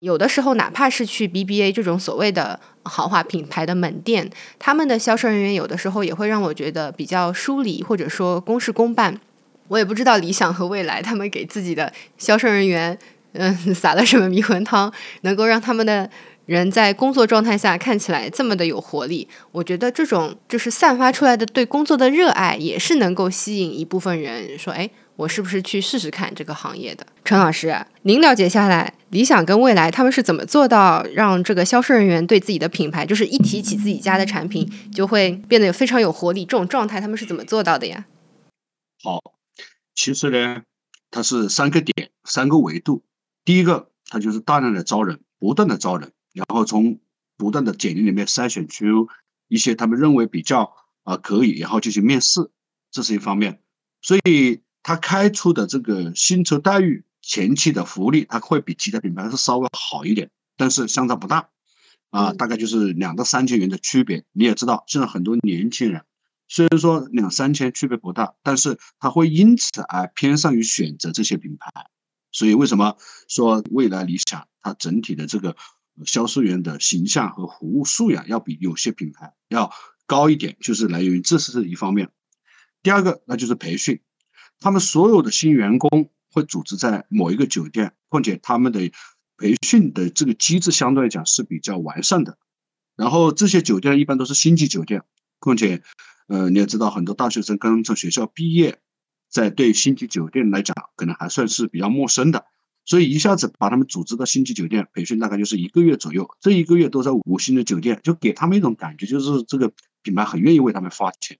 [0.00, 9.20] 有的时候，哪怕是去 BBA 这种所谓的豪华品牌的门店，他们的销售人员有的时候也会让我觉得比较疏离，或者说公事公办。
[9.66, 12.96] 我也不知道理想和未来他们给自己的销售人员，
[13.32, 16.08] 嗯， 撒了什么迷魂汤，能够让他们的
[16.46, 19.26] 人在工作状态下看起来这么的有活力。
[19.50, 24.88] 我觉得这种就是散发出来的对工作的热爱，也是能够吸引一部分人说，哎。
[25.18, 27.04] 我是不是去试试看这个行业的？
[27.24, 38.06] 陈老师，您了解下来，理想跟未来他们是怎么做到让这个销售人员对自己的品牌，就是一提起自己家的产品就会变得非常有活力这种状态，他们是怎么做到的呀？
[39.02, 39.20] 好，
[39.92, 40.62] 其实呢，
[41.10, 43.02] 它是三个点，三个维度。
[43.44, 47.00] 第一个，它就是大量的招人，不断的招人，然后从
[47.36, 49.08] 不断的简历里面筛选出
[49.48, 52.52] 一些他们认为比较啊可以，然后进行面试，
[52.92, 53.60] 这是一方面。
[54.00, 61.50] 所以他开出的这个薪酬待遇、前期的福利，它会比其他品牌是稍微好一点，但是相差不大，
[62.08, 64.24] 啊，大概就是两到三千元的区别。
[64.32, 66.04] 你也知道，现在很多年轻人。
[66.48, 71.70] 虽然说两三千区别不大，但是他会因此而偏向于选择这些品牌。
[72.32, 72.96] 所以为什么
[73.28, 75.54] 说未来理想它整体的这个
[76.06, 79.70] 销售员的形象和服务素养要比有些品牌要
[80.06, 82.08] 高一点，就是来源于这是一方面。
[82.82, 84.00] 第二个那就是培训，
[84.60, 88.90] 他们所有的新员工会组织在某一个酒店，况且他们的
[89.36, 92.38] 培训的这个机制相对来讲是比较完善的。
[92.96, 95.02] 然后这些酒店一般都是星级酒店，
[95.38, 95.82] 况且。
[96.30, 98.80] 呃，你也知道，很多大学生刚从学校毕业，
[99.30, 102.44] 在对星级酒店来讲，可能还算是比较陌生的，
[102.84, 106.28] 所以一下子把他们组织到星级酒店培训，大概就是一个月左右。
[106.38, 111.38] 这一个月都在五星的酒店，就给他们一种感觉，就是这个品牌很愿意为他们花钱，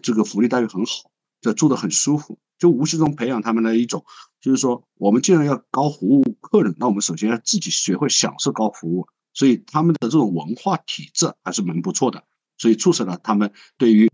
[0.00, 1.10] 这个福利待遇很好，
[1.42, 4.04] 就住的很舒服，就无形中培养他们的一种，
[4.40, 12.22] 就是说，我们既然要高服务客人，那我们首先要自己学会享受高服务，所以他们的这种文化体制还是蛮不错的。
[12.56, 14.08] 所以促使了他们对于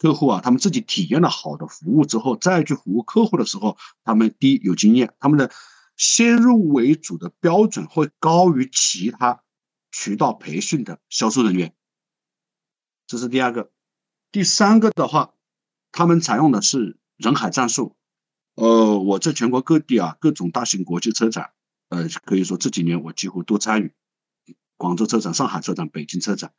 [0.00, 5.52] 客户啊，他们自己体验了好的服务之后，再去服务客户的时候，他们第一有经验，他们的
[5.96, 9.44] 先入为主的标准会高于其他
[9.92, 11.72] 渠道培训的销售人员。
[13.06, 13.70] 这是第二个，
[14.32, 15.34] 第三个的话，
[15.92, 17.96] 他们采用的是人海战术。
[18.54, 21.52] 呃，我在全国各地啊，各种大型国际车展，
[21.88, 23.94] 呃，可以说这几年我几乎都参与，
[24.76, 26.52] 广州车展、上海车展、北京车展。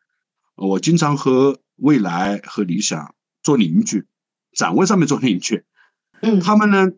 [0.56, 4.08] 我经常和未来和理想做邻居，
[4.54, 5.65] 展位上面做邻居。
[6.21, 6.91] 嗯，他们呢，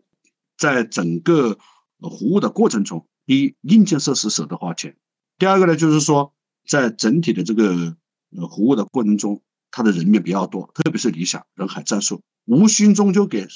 [0.56, 1.58] 在整个
[2.00, 4.92] 服务的过程中，第一，硬件设施舍得花钱；
[5.38, 6.32] 第二个呢，就是说，
[6.66, 7.96] 在整体的这个
[8.36, 13.46] 呃服务的过程中，它的人面比较多，特别是理想人海战术，无形中就给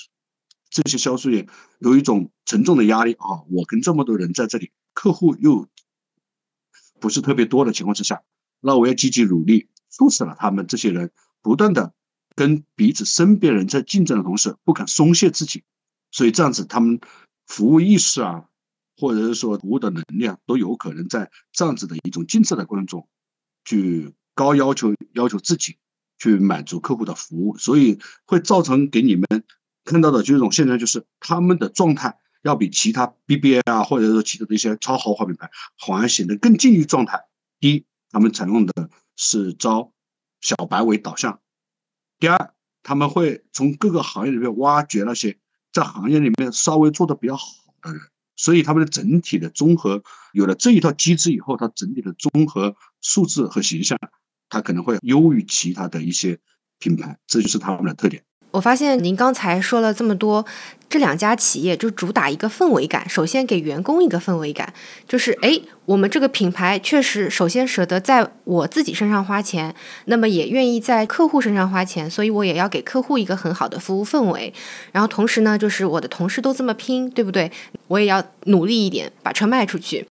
[0.69, 1.49] 这些销售员
[1.79, 3.43] 有一种沉重的压力啊！
[3.51, 5.67] 我跟这么多人在这里，客户又
[7.01, 8.23] 不是特别多的情况之下，
[8.61, 9.69] 那我要积极努力。
[9.93, 11.11] 促使了他们这些人
[11.43, 11.93] 不断的
[12.37, 15.65] 跟彼此身边人在竞争的同时，不肯松懈自己，
[16.13, 17.01] 所以这样子他们
[17.49, 18.45] 服务意识啊，
[18.97, 23.09] 或者是说服务的能力啊，都有可能在这样子的一种竞争的过程中，
[23.65, 25.77] 去高要求要求自己，
[26.21, 29.27] 去满足客户的服务，所以会造成给你们
[29.85, 37.21] 看到的就一种现象，就是他们的状态要比其他 BBA 啊，或者说其他的一些超豪华品牌，好像显得更近于状态。
[37.59, 38.89] 第一，他们采用的。
[39.23, 39.93] 是招
[40.41, 41.41] 小白为导向。
[42.19, 45.37] 第二，他们会从各个行业里面挖掘那些
[45.75, 47.45] 在行业里面稍微做的比较好
[47.83, 48.01] 的人，
[48.35, 50.03] 所以他们的整体的综合
[50.33, 53.99] 有了这一套机制以后，它整体的综合素质和形象，
[54.51, 56.37] 它可能会优于其他的一些
[56.79, 58.23] 品牌，这就是他们的特点。
[58.53, 60.45] 我发现您刚才说了这么多，
[60.89, 63.09] 这两家企业就主打一个氛围感。
[63.09, 64.75] 首先给员工一个氛围感，
[65.07, 69.73] 就是哎，我们这个品牌确实首先舍得在我自己身上花钱，
[70.07, 74.53] 那么也愿意在客户身上花钱，所以我也要给客户一个很好的服务氛围。
[74.91, 77.53] 然后同时呢，就是我的同事都这么拼，对不对？
[77.87, 80.05] 我也要努力一点，把车卖出去。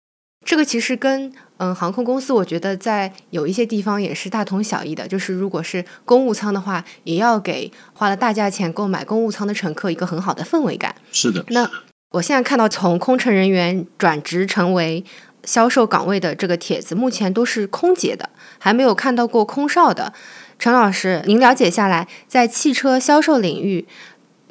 [0.45, 5.05] 这个其实跟嗯航空公司，我觉得在有一些地方也是大同小异的。
[5.05, 10.95] 就是如果是公务舱的话，也要给花了大价钱购买公务舱的乘客一个很好的氛围感。
[11.11, 11.43] 是的。
[11.49, 11.69] 那
[12.11, 15.03] 我现在看到从空乘人员转职成为
[15.43, 20.13] 销售岗位的这个帖子，目前都是空姐的，还没有看到过空少的。
[20.57, 23.85] 陈老师，您了解下来，在汽车销售领域，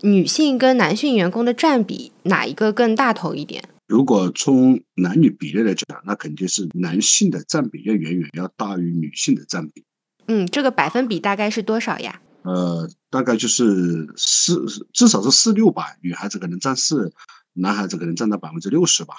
[0.03, 3.65] 女性跟男性员工的占比哪一个更大头一点？
[3.87, 9.85] 如果从男女比例来讲，那肯定是男性的占比要远远要大于女性的占比。
[10.27, 12.21] 嗯，这个百分比大概是多少呀？
[12.43, 15.97] 呃，大概就是四，至少是四六吧。
[16.01, 17.13] 女孩子可能占四，
[17.53, 19.15] 男孩子可能占到百分之六十吧。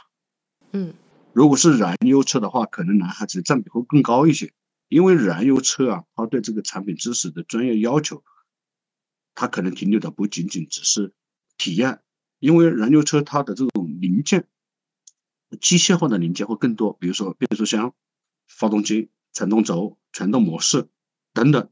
[0.74, 0.94] 嗯，
[1.32, 4.52] 如果是燃油车的话，可能男孩子占比会更高一些，
[4.90, 8.22] 因为燃油车啊，它对这个产品知识的专业要求，
[9.34, 11.14] 它可能停留的不仅仅只是
[11.58, 12.02] 体验，
[12.40, 14.46] 因为燃油车它的这种零件。
[15.62, 17.94] 机械化的零件会更多，比如说变速箱、
[18.48, 20.88] 发动机、传动轴、传动模式
[21.34, 21.70] 等等，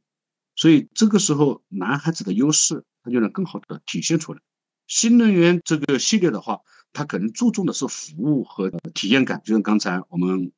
[0.56, 4.42] 所以这个时候男孩子的优势他就能更好的体现出来。
[4.88, 6.62] 新能源这个系列的话，
[6.94, 10.52] 它可能注重的是服务和体验感，就像刚才我们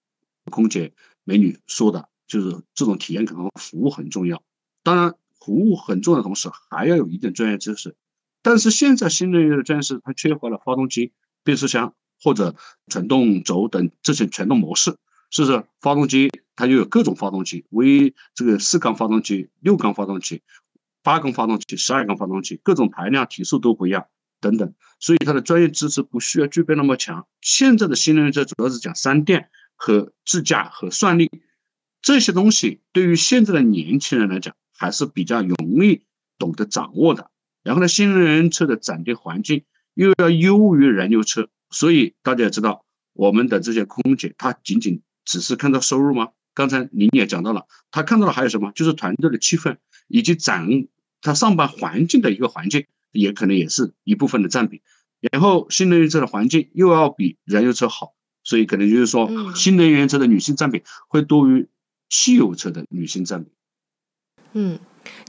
[0.52, 0.94] 空姐
[1.24, 4.44] 美女说的，就是这种体验感和服务很重要。
[4.84, 7.96] 当然，服务很重要的同时，还要有一定专业知识。
[8.42, 11.14] 但是现在新能源的专业知识，它缺乏了发动机、
[11.44, 12.56] 变速箱或者
[12.88, 14.96] 传动轴等这些传动模式，
[15.30, 15.64] 是不是？
[15.80, 20.42] 发动机它就有各种发动机，为这个四缸发动机、六缸发动机、
[21.04, 24.06] 八缸发动机、十二缸发动机，各种排量、提速都不一样。
[24.40, 27.26] 等等，所以它的专业知识不需要具备那么强。
[27.42, 31.32] 现在的新能源车主要是讲三电和智驾和算力
[32.04, 36.04] 这些东西，对于现在的年轻人来讲还是比较容易
[36.38, 37.32] 懂得掌握的。
[37.64, 39.64] 然后呢，新能源车的展店环境
[39.96, 46.30] 又要优于燃油车，所以大家也知道，我们的这些空姐，她仅仅只是看到收入吗？
[46.54, 48.72] 刚才您也讲到了，她看到的还有什么？
[48.74, 50.68] 就是团队的气氛以及展
[51.22, 52.86] 她上班环境的一个环境。
[53.14, 54.82] 也可能也是一部分的占比，
[55.32, 58.14] 然后新能源车的环境又要比燃油车好，
[58.44, 61.68] 所以可能就是说，新能源车的女性占比会多于
[62.10, 63.50] 汽油车的女性占比。
[64.54, 64.78] 嗯，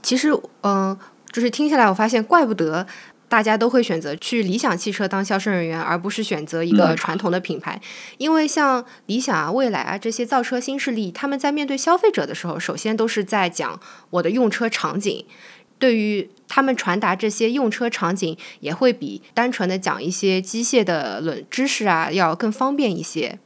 [0.03, 0.29] 其实，
[0.61, 0.99] 嗯，
[1.31, 2.85] 就是听下来，我发现，怪不得
[3.29, 7.79] 大家都会选择去理想汽车当销售人员，而不是选择一个传统的品牌，
[8.17, 15.25] 因为像理想啊、蔚来啊这些造车新势力，他们在面对消费者的时候，首先都是在讲我的用车场景。
[15.77, 23.39] 对于他们传达这些用车场景，也会比单纯的讲一些机械的冷知识啊，要更方便一些。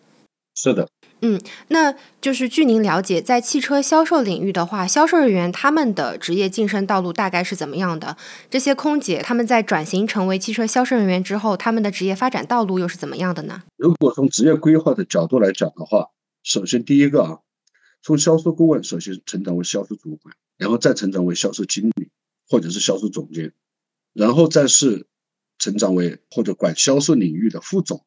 [0.55, 0.87] 是的，
[1.25, 8.17] 嗯，那就是据您了解，在汽车销售领域的话，销售人员他们的职业晋升道路大概是怎么样的？
[8.49, 13.63] 这些空姐他们在转型成为汽车销售人员之后，他们的职业发展道路又是怎么样的呢？
[13.77, 16.09] 如果从职业规划的角度来讲的话，
[16.43, 17.39] 首先第一个啊，
[18.01, 22.09] 从销售顾问首先成长为销售主管，然后再成长为销售经理。
[22.49, 23.53] 或者是销售总监，
[24.11, 25.07] 然后再是
[25.57, 28.05] 成长为或者管销售领域的副总，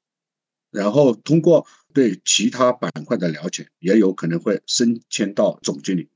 [0.71, 6.11] 然后通过对其他板块的了解，也有可能会升迁到总经理。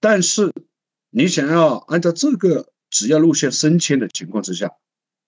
[0.00, 0.52] 但是
[1.10, 4.72] 你想要按照这个职业路线升迁的情况之下，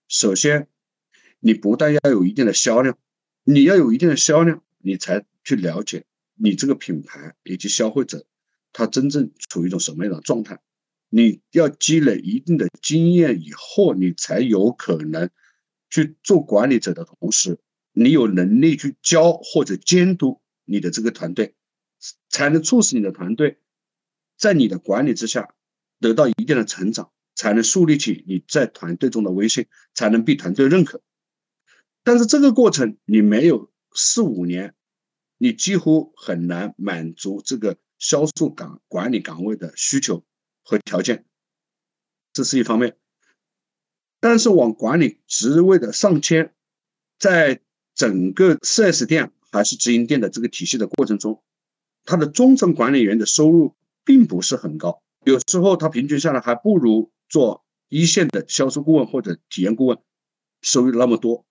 [0.08, 0.68] 首先
[1.40, 2.98] 你不但要有一定的销量，
[3.44, 6.04] 你要有一定的销量，你才去了解
[6.34, 8.26] 你这个品牌以及消费者
[8.72, 10.60] 他真正处于一种什么样的状态。
[11.08, 15.30] 你要积累一定的经验以后，你才有可能
[15.88, 17.58] 去做管理者的同时，
[17.98, 21.54] 你有能力去教或者监督你的这个团队，
[22.28, 23.58] 才能促使你的团队
[24.36, 25.54] 在你的管理之下
[25.98, 31.00] 得到一定的成长，才能树立起你在团队中的威信，才能被团队认可。
[32.04, 34.74] 但是这个过程你没有四五年，
[35.38, 40.24] 你几乎很难满足这个销售岗管理岗位的需求。
[40.68, 41.24] 和条件，
[42.32, 42.98] 这是一方面。
[44.18, 46.56] 但是往管理职位的上迁，
[47.20, 47.62] 在
[47.96, 51.42] 整个 4S 店还是直营店的这个体系的过程中，
[52.04, 53.74] 他的中层管理员的收入
[54.04, 59.98] 并不是很高，有时候他平均下来还不如做一线的销售顾问或者体验顾问
[60.60, 61.44] 收入那么多。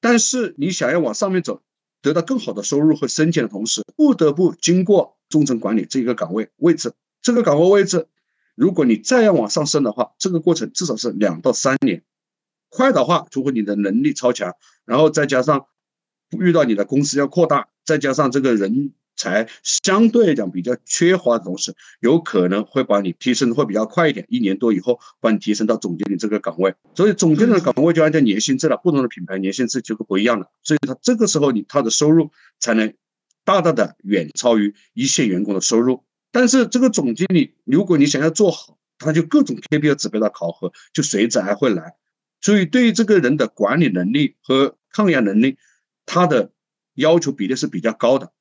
[0.00, 1.62] 但是你想要往上面走，
[2.00, 8.08] 得到更好的收入和升迁的同时，不得不经过中层管理这个岗位位置，这个岗位位置。
[8.54, 12.02] 如果你再要往上升的话，这个过程至少是两到三年。
[12.68, 14.54] 快的话，如果你的能力超强，
[14.84, 15.66] 然后再加上
[16.38, 26.74] 遇到你的公司要扩大，再加上这个人才相对来讲比较缺乏的同时，有可能会把你提升会比较快一点，一年多以后把你提升到总经理这个岗位。
[26.94, 30.46] 所以总经理的岗位就按照年薪制了，不同的品牌年薪制就不一样了。
[30.62, 32.94] 所以他这个时候你他的收入才能
[33.44, 36.04] 大大的远超于一线员工的收入。
[36.30, 41.94] 但是这个总经理，如果你想要做好，他就各种 KPI 指标的考核就随之而会来。
[42.40, 45.58] 所以对于这个人的管理能力和抗压能力，
[46.06, 46.52] 他的
[46.94, 48.32] 要求比例是比较高的。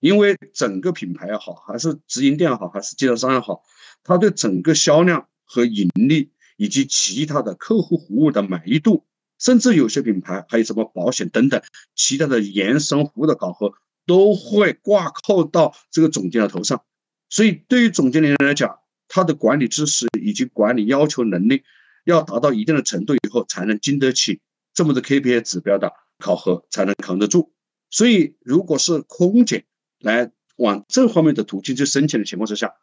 [0.00, 3.62] 因为整个品牌也好，还是直营店也好，还是经销商也好，
[4.02, 9.04] 他对整个销量和盈利以及其他的客户服务的满意度，
[9.38, 11.62] 甚至有些品牌还有什么保险等等
[11.94, 13.72] 其他的延伸服务的考核，
[14.04, 16.82] 都会挂扣到这个总监的头上。
[17.30, 21.62] 所以，对于总经理来讲，他的管理知识以及管理要求能力
[22.04, 24.40] 要达到一定的程度以后，才能经得起
[24.74, 27.52] 这么多 KPI 指标的考核，才能扛得住。
[27.90, 29.64] 所以，如果是空姐
[30.00, 32.74] 来往这方面的途径去申请的情况之下，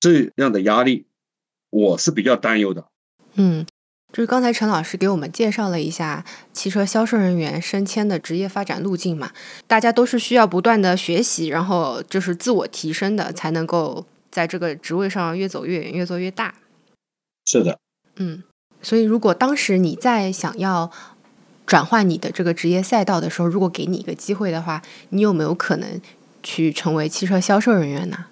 [0.00, 1.06] 这样的压力，
[1.70, 2.88] 我是比较担忧的。
[3.34, 3.66] 嗯。
[4.10, 9.34] 就是刚才陈老师给我们介绍了一下汽车销售人员升迁的职业发展路径嘛，
[9.66, 16.54] 大家都是需要不断的学习，然后就是自我提升的，才能够在这个职位上越走越远，越做越大。
[17.44, 17.78] 是的，
[18.18, 18.42] 嗯，
[18.82, 20.90] 所以，如果当时你在想要
[21.66, 26.00] 转换你的这个职业赛道的时候，如果给你一个机会的话，你有没有可能
[26.42, 28.26] 去成为汽车销售人员呢？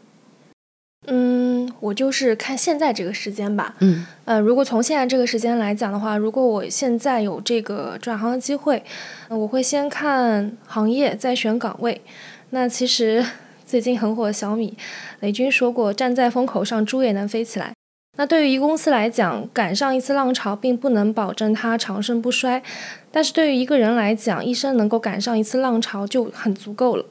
[1.09, 3.76] 嗯，我就是看现在这个时间吧。
[3.78, 8.82] 嗯，呃，如果从现在这个时间来讲的话，如果我现在有这个转行的机会，
[9.28, 12.03] 我会先看行业，再选岗位。
[12.51, 13.24] 那其实
[13.64, 14.76] 最近很火的小米，
[15.20, 17.72] 雷军说过：“站在风口上，猪也能飞起来。”
[18.16, 22.62] 那对于一公司来讲，赶上一次浪潮并不能保证它长盛不衰，
[23.10, 27.04] 但是对于一个人来讲，一生能够赶上一次浪潮就很足够了。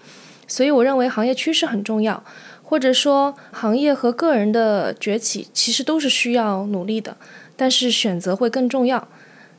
[0.47, 2.23] 所以我认为行业趋势很重要。
[2.67, 7.15] 或者说，行业和个人的崛起其实都是需要努力的，
[7.55, 9.07] 但是选择会更重要。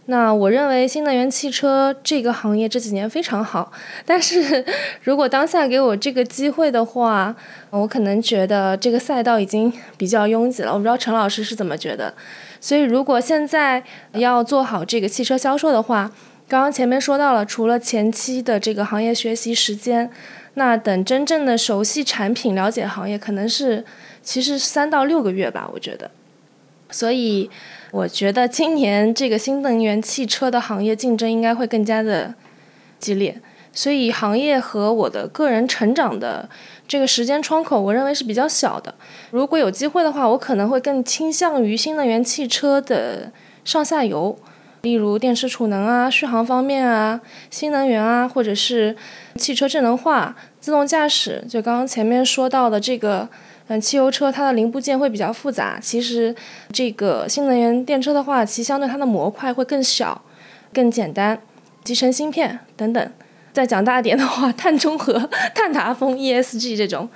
[0.07, 3.72] 那我认为新能源汽车这个行业这几年非常好，
[4.04, 4.64] 但是
[5.02, 7.34] 如果当下给我这个机会的话，
[7.70, 10.72] 我可能觉得这个赛道已经比较拥挤了。
[10.72, 12.14] 我不知道陈老师是怎么觉得。
[12.61, 13.82] 所以如果现在
[14.12, 16.11] 要做好这个汽车销售的话，
[16.48, 20.11] 刚刚前面说到了，除了前期的这个行业学习时间。
[20.59, 23.84] 那等真正的熟悉产品、了解行业，可能是
[24.22, 26.11] 其实三到六个月吧，我觉得。
[26.90, 27.50] 所以
[27.93, 32.34] 我觉得今年这个新能源汽车的行业竞争应该会更加的
[32.99, 33.41] 激烈。
[33.72, 36.49] 所以行业和我的个人成长的
[36.89, 38.95] 这个时间窗口，我认为是比较小的。
[39.30, 43.30] 如果有机会的话，我可能会更倾向于新能源汽车的
[43.64, 44.39] 上下游。
[44.82, 47.20] 例如电池储能啊、续航方面啊、
[47.51, 48.97] 新能源啊，或者是
[49.34, 51.45] 汽车智能化、自动驾驶。
[51.49, 53.28] 就刚刚前面说到的这个，
[53.69, 55.79] 嗯，汽油车它的零部件会比较复杂。
[55.81, 56.35] 其实
[56.73, 60.23] 这个新能源电车的话，其相对它的模块会更小、
[60.73, 61.41] 更简单，
[61.83, 63.12] 集成芯片等等。
[63.53, 67.09] 再讲大点的话，碳中和、碳达峰、ESG 这种。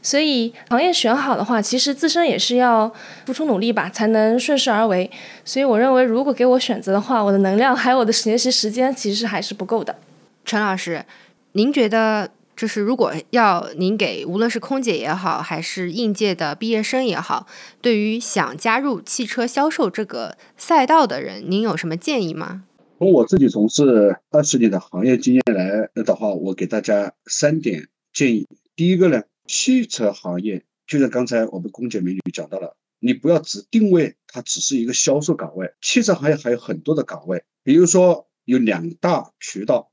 [0.00, 2.90] 所以行业选好的话，其实自身也是要
[3.26, 5.10] 付出努力吧，才能顺势而为。
[5.44, 9.96] 所以我认为，如果给我选择的话，我的能量还有我的学习时间，其实还是不够的。
[10.44, 11.04] 陈老师，
[11.52, 12.30] 您觉得
[12.60, 17.46] 就是如果要您给无论是空姐也好，还是应届的毕业生也好，
[17.80, 22.64] 对于想加入汽车销售这个赛道的人，您有什么建议吗？
[22.98, 28.46] 从我自己从事二十年的行业经验来的话，我给大家三点建议。
[28.76, 29.22] 第一个呢。
[29.46, 39.90] 汽车行业就像刚才我们空姐美女讲到了，你不要只定位它只是一个销售岗位，汽车行业还有很多的岗位，比如说有两大渠道，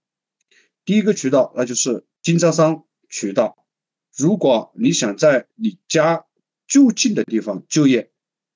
[0.85, 3.65] 第一个渠道那就是经销商渠道，
[4.17, 6.25] 如果你想在你家
[6.67, 8.11] 就近的地方就业，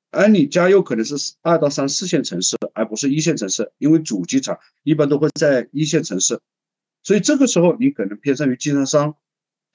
[0.10, 6.42] 而你家又可能是二到三四线城市，而不是一线城市，因为主机厂一般都会在一线城市，
[7.02, 9.16] 所以这个时候你可能偏向于经销商。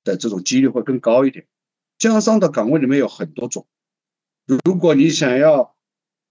[0.04, 1.46] 的这种几率会更高一点。
[1.98, 3.66] 经销商的岗位里面有很多种，
[4.46, 5.74] 如果你想要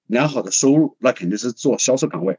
[0.05, 2.37] 良好的收入，那肯定是做销售岗位。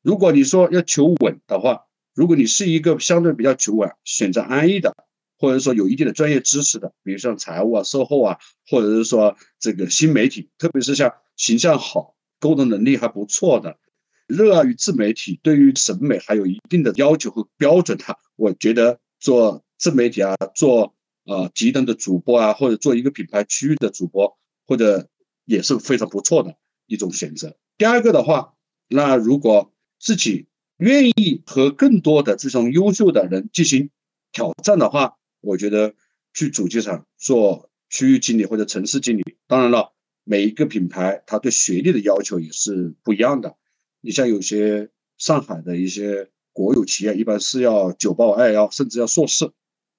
[0.00, 1.84] 如果你说要求稳的话，
[2.14, 4.94] 如果你是一个相对比较久稳、选择安逸的，
[5.38, 8.38] 或者说有一定的专业知识的，比如像财务啊、售后啊，
[8.68, 13.78] 或者是说这个新媒体，特别是像形象好、沟通能力还不错的，
[14.26, 19.62] 热爱于自媒体，对于审美还有一定的要求和标准的，我觉得做。
[19.76, 20.94] 自媒体啊，做
[21.26, 25.08] 啊极端的主播啊，或者做一个品牌区域的主播，或者
[25.44, 26.56] 也是非常不错的
[26.86, 27.54] 一种选择。
[27.76, 28.54] 第二个的话，
[28.88, 30.46] 那如果自己
[30.78, 31.12] 愿意
[31.46, 33.90] 和更多的这种优秀的人进行
[34.32, 35.94] 挑战的话，我觉得
[36.32, 39.36] 去主机厂做区域经理或者城市经理。
[39.46, 39.92] 当然了，
[40.24, 43.56] 每一个品牌它对学历的要求也是不一样的。
[44.00, 49.50] 你像有些上海的一些国有企业，一般是要九八五二幺，甚至要硕士。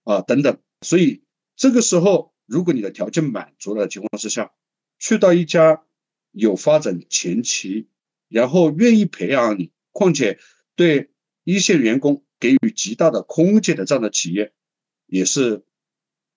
[0.03, 1.23] 啊，等等，所以
[1.55, 4.51] 这个时候，如果你的条件满足的情况之下，
[4.99, 5.81] 去到一家
[6.31, 7.87] 有发展前期，
[8.29, 10.37] 然后愿意培养你，况且
[10.75, 11.09] 对
[11.45, 14.51] 一线员工给予极大的空间的这样的企业，
[15.05, 15.63] 也是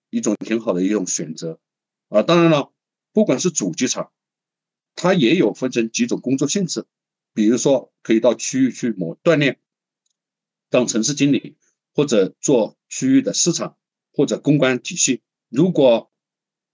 [0.09, 1.59] 一种挺好的一种选择。
[2.07, 2.71] 啊，当然了，
[3.11, 4.13] 不管是主机厂，
[4.95, 6.85] 它也有分成几种工作性质，
[7.33, 9.59] 比如说可以到区域去磨锻炼，
[10.69, 11.57] 当城市经理。
[11.95, 13.75] 或者做区域的市场
[14.13, 16.09] 或者公关体系，如果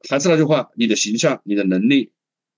[0.07, 2.11] 还是那句话，你的形象、你的能力、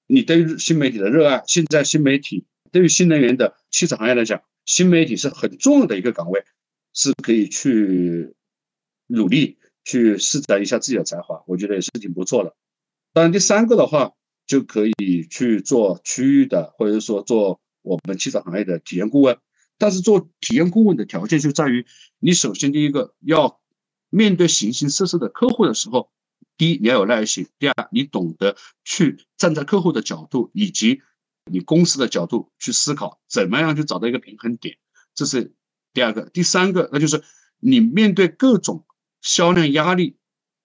[0.06, 6.44] 你对于新媒体的热爱，现在新媒体对于新能源的汽车行业来讲，新媒体是很重要的一个岗位，
[6.94, 8.36] 是可以去
[9.08, 12.54] 努力去施展一下自己的才华，我觉得也是挺不错的。
[13.14, 14.12] 当然，第三个的话，
[14.46, 19.40] 就可以去做区域的，或者说做我们汽车行业的体验顾问。
[19.80, 21.86] 但是做体验顾问的条件就在于，
[22.20, 23.62] 你首先第一个要
[24.10, 26.12] 面对形形色色的客户的时候，
[26.58, 31.02] 第一你要有耐心，第二你懂得去站在客户的角度以及
[31.52, 34.78] 你公司的角度去思考，怎么样去找到一个平衡点，
[35.16, 35.54] 这是
[35.94, 36.30] 第二个。
[36.30, 37.24] 第三个，那就是
[37.60, 38.86] 你面对各种
[39.22, 40.18] 销量压力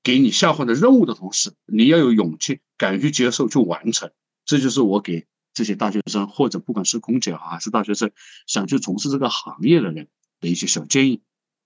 [0.03, 4.11] 给你下放的任务的同时，你要有勇气，敢于去接受，去完成。
[4.45, 8.11] 这就是我给这些大学生，或者不管是空姐还是大学生，
[8.47, 10.09] 想去从事这个行业的人
[10.41, 11.23] 的一些小建议。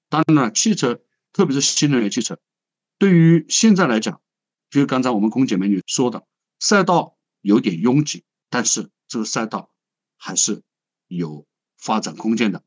[0.09, 1.01] 当然了，汽车，
[1.33, 2.39] 特别是新能源汽车，
[2.99, 4.21] 对于现在来讲，
[4.71, 6.27] 就是刚才我们空姐美女说的，
[6.61, 8.91] 赛道有点拥挤，但是。
[9.09, 9.71] 这个赛道
[10.17, 10.63] 还是
[11.09, 11.47] 有
[11.79, 12.63] 发展空间的，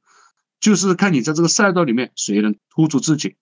[0.60, 3.36] 就是看你在这个赛道里面谁能突出自己，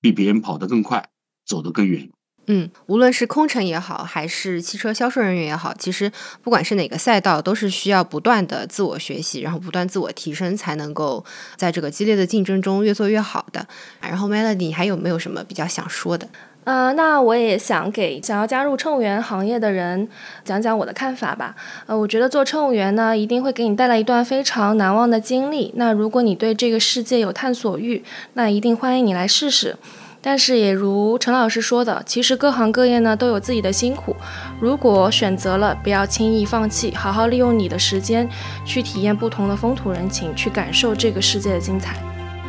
[0.00, 1.10] 比别人跑得更快，
[1.44, 2.10] 走得更远。
[2.46, 11.24] 嗯，无论是空乘也好，还是汽车销售人员也好，其实不管是哪个赛道，都是需要不断的自我学习，然后不断自我提升，才能够
[11.56, 13.66] 在这个激烈的竞争中越做越好的。
[13.98, 16.28] 然后，Melody，你还有没有什么比较想说的？
[16.64, 20.08] 呃，那我也想给想要加入乘务员行业的人
[20.44, 21.54] 讲讲我的看法吧。
[21.86, 25.72] 呃，我觉得做乘务员呢，一定会给你带来一段非常难忘的经历。
[25.76, 28.02] 那如果你对这个世界有探索欲，
[28.32, 29.76] 那一定欢迎你来试试。
[30.22, 34.16] 但是也如陈老师说的，其实各行各业呢都有自己的辛苦。
[34.58, 38.26] 如果选择了，不要轻易放弃，好好利用你的时间
[38.64, 41.94] 去体验不同的风土人情，去感受这个世界的精彩。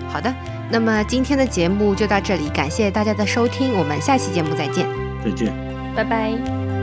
[0.07, 0.34] 好的。
[0.72, 4.88] 那么今天的节目就到这里，感谢大家的收听，我们下期节目再见，
[5.24, 5.53] 再见，
[5.95, 6.74] 拜拜。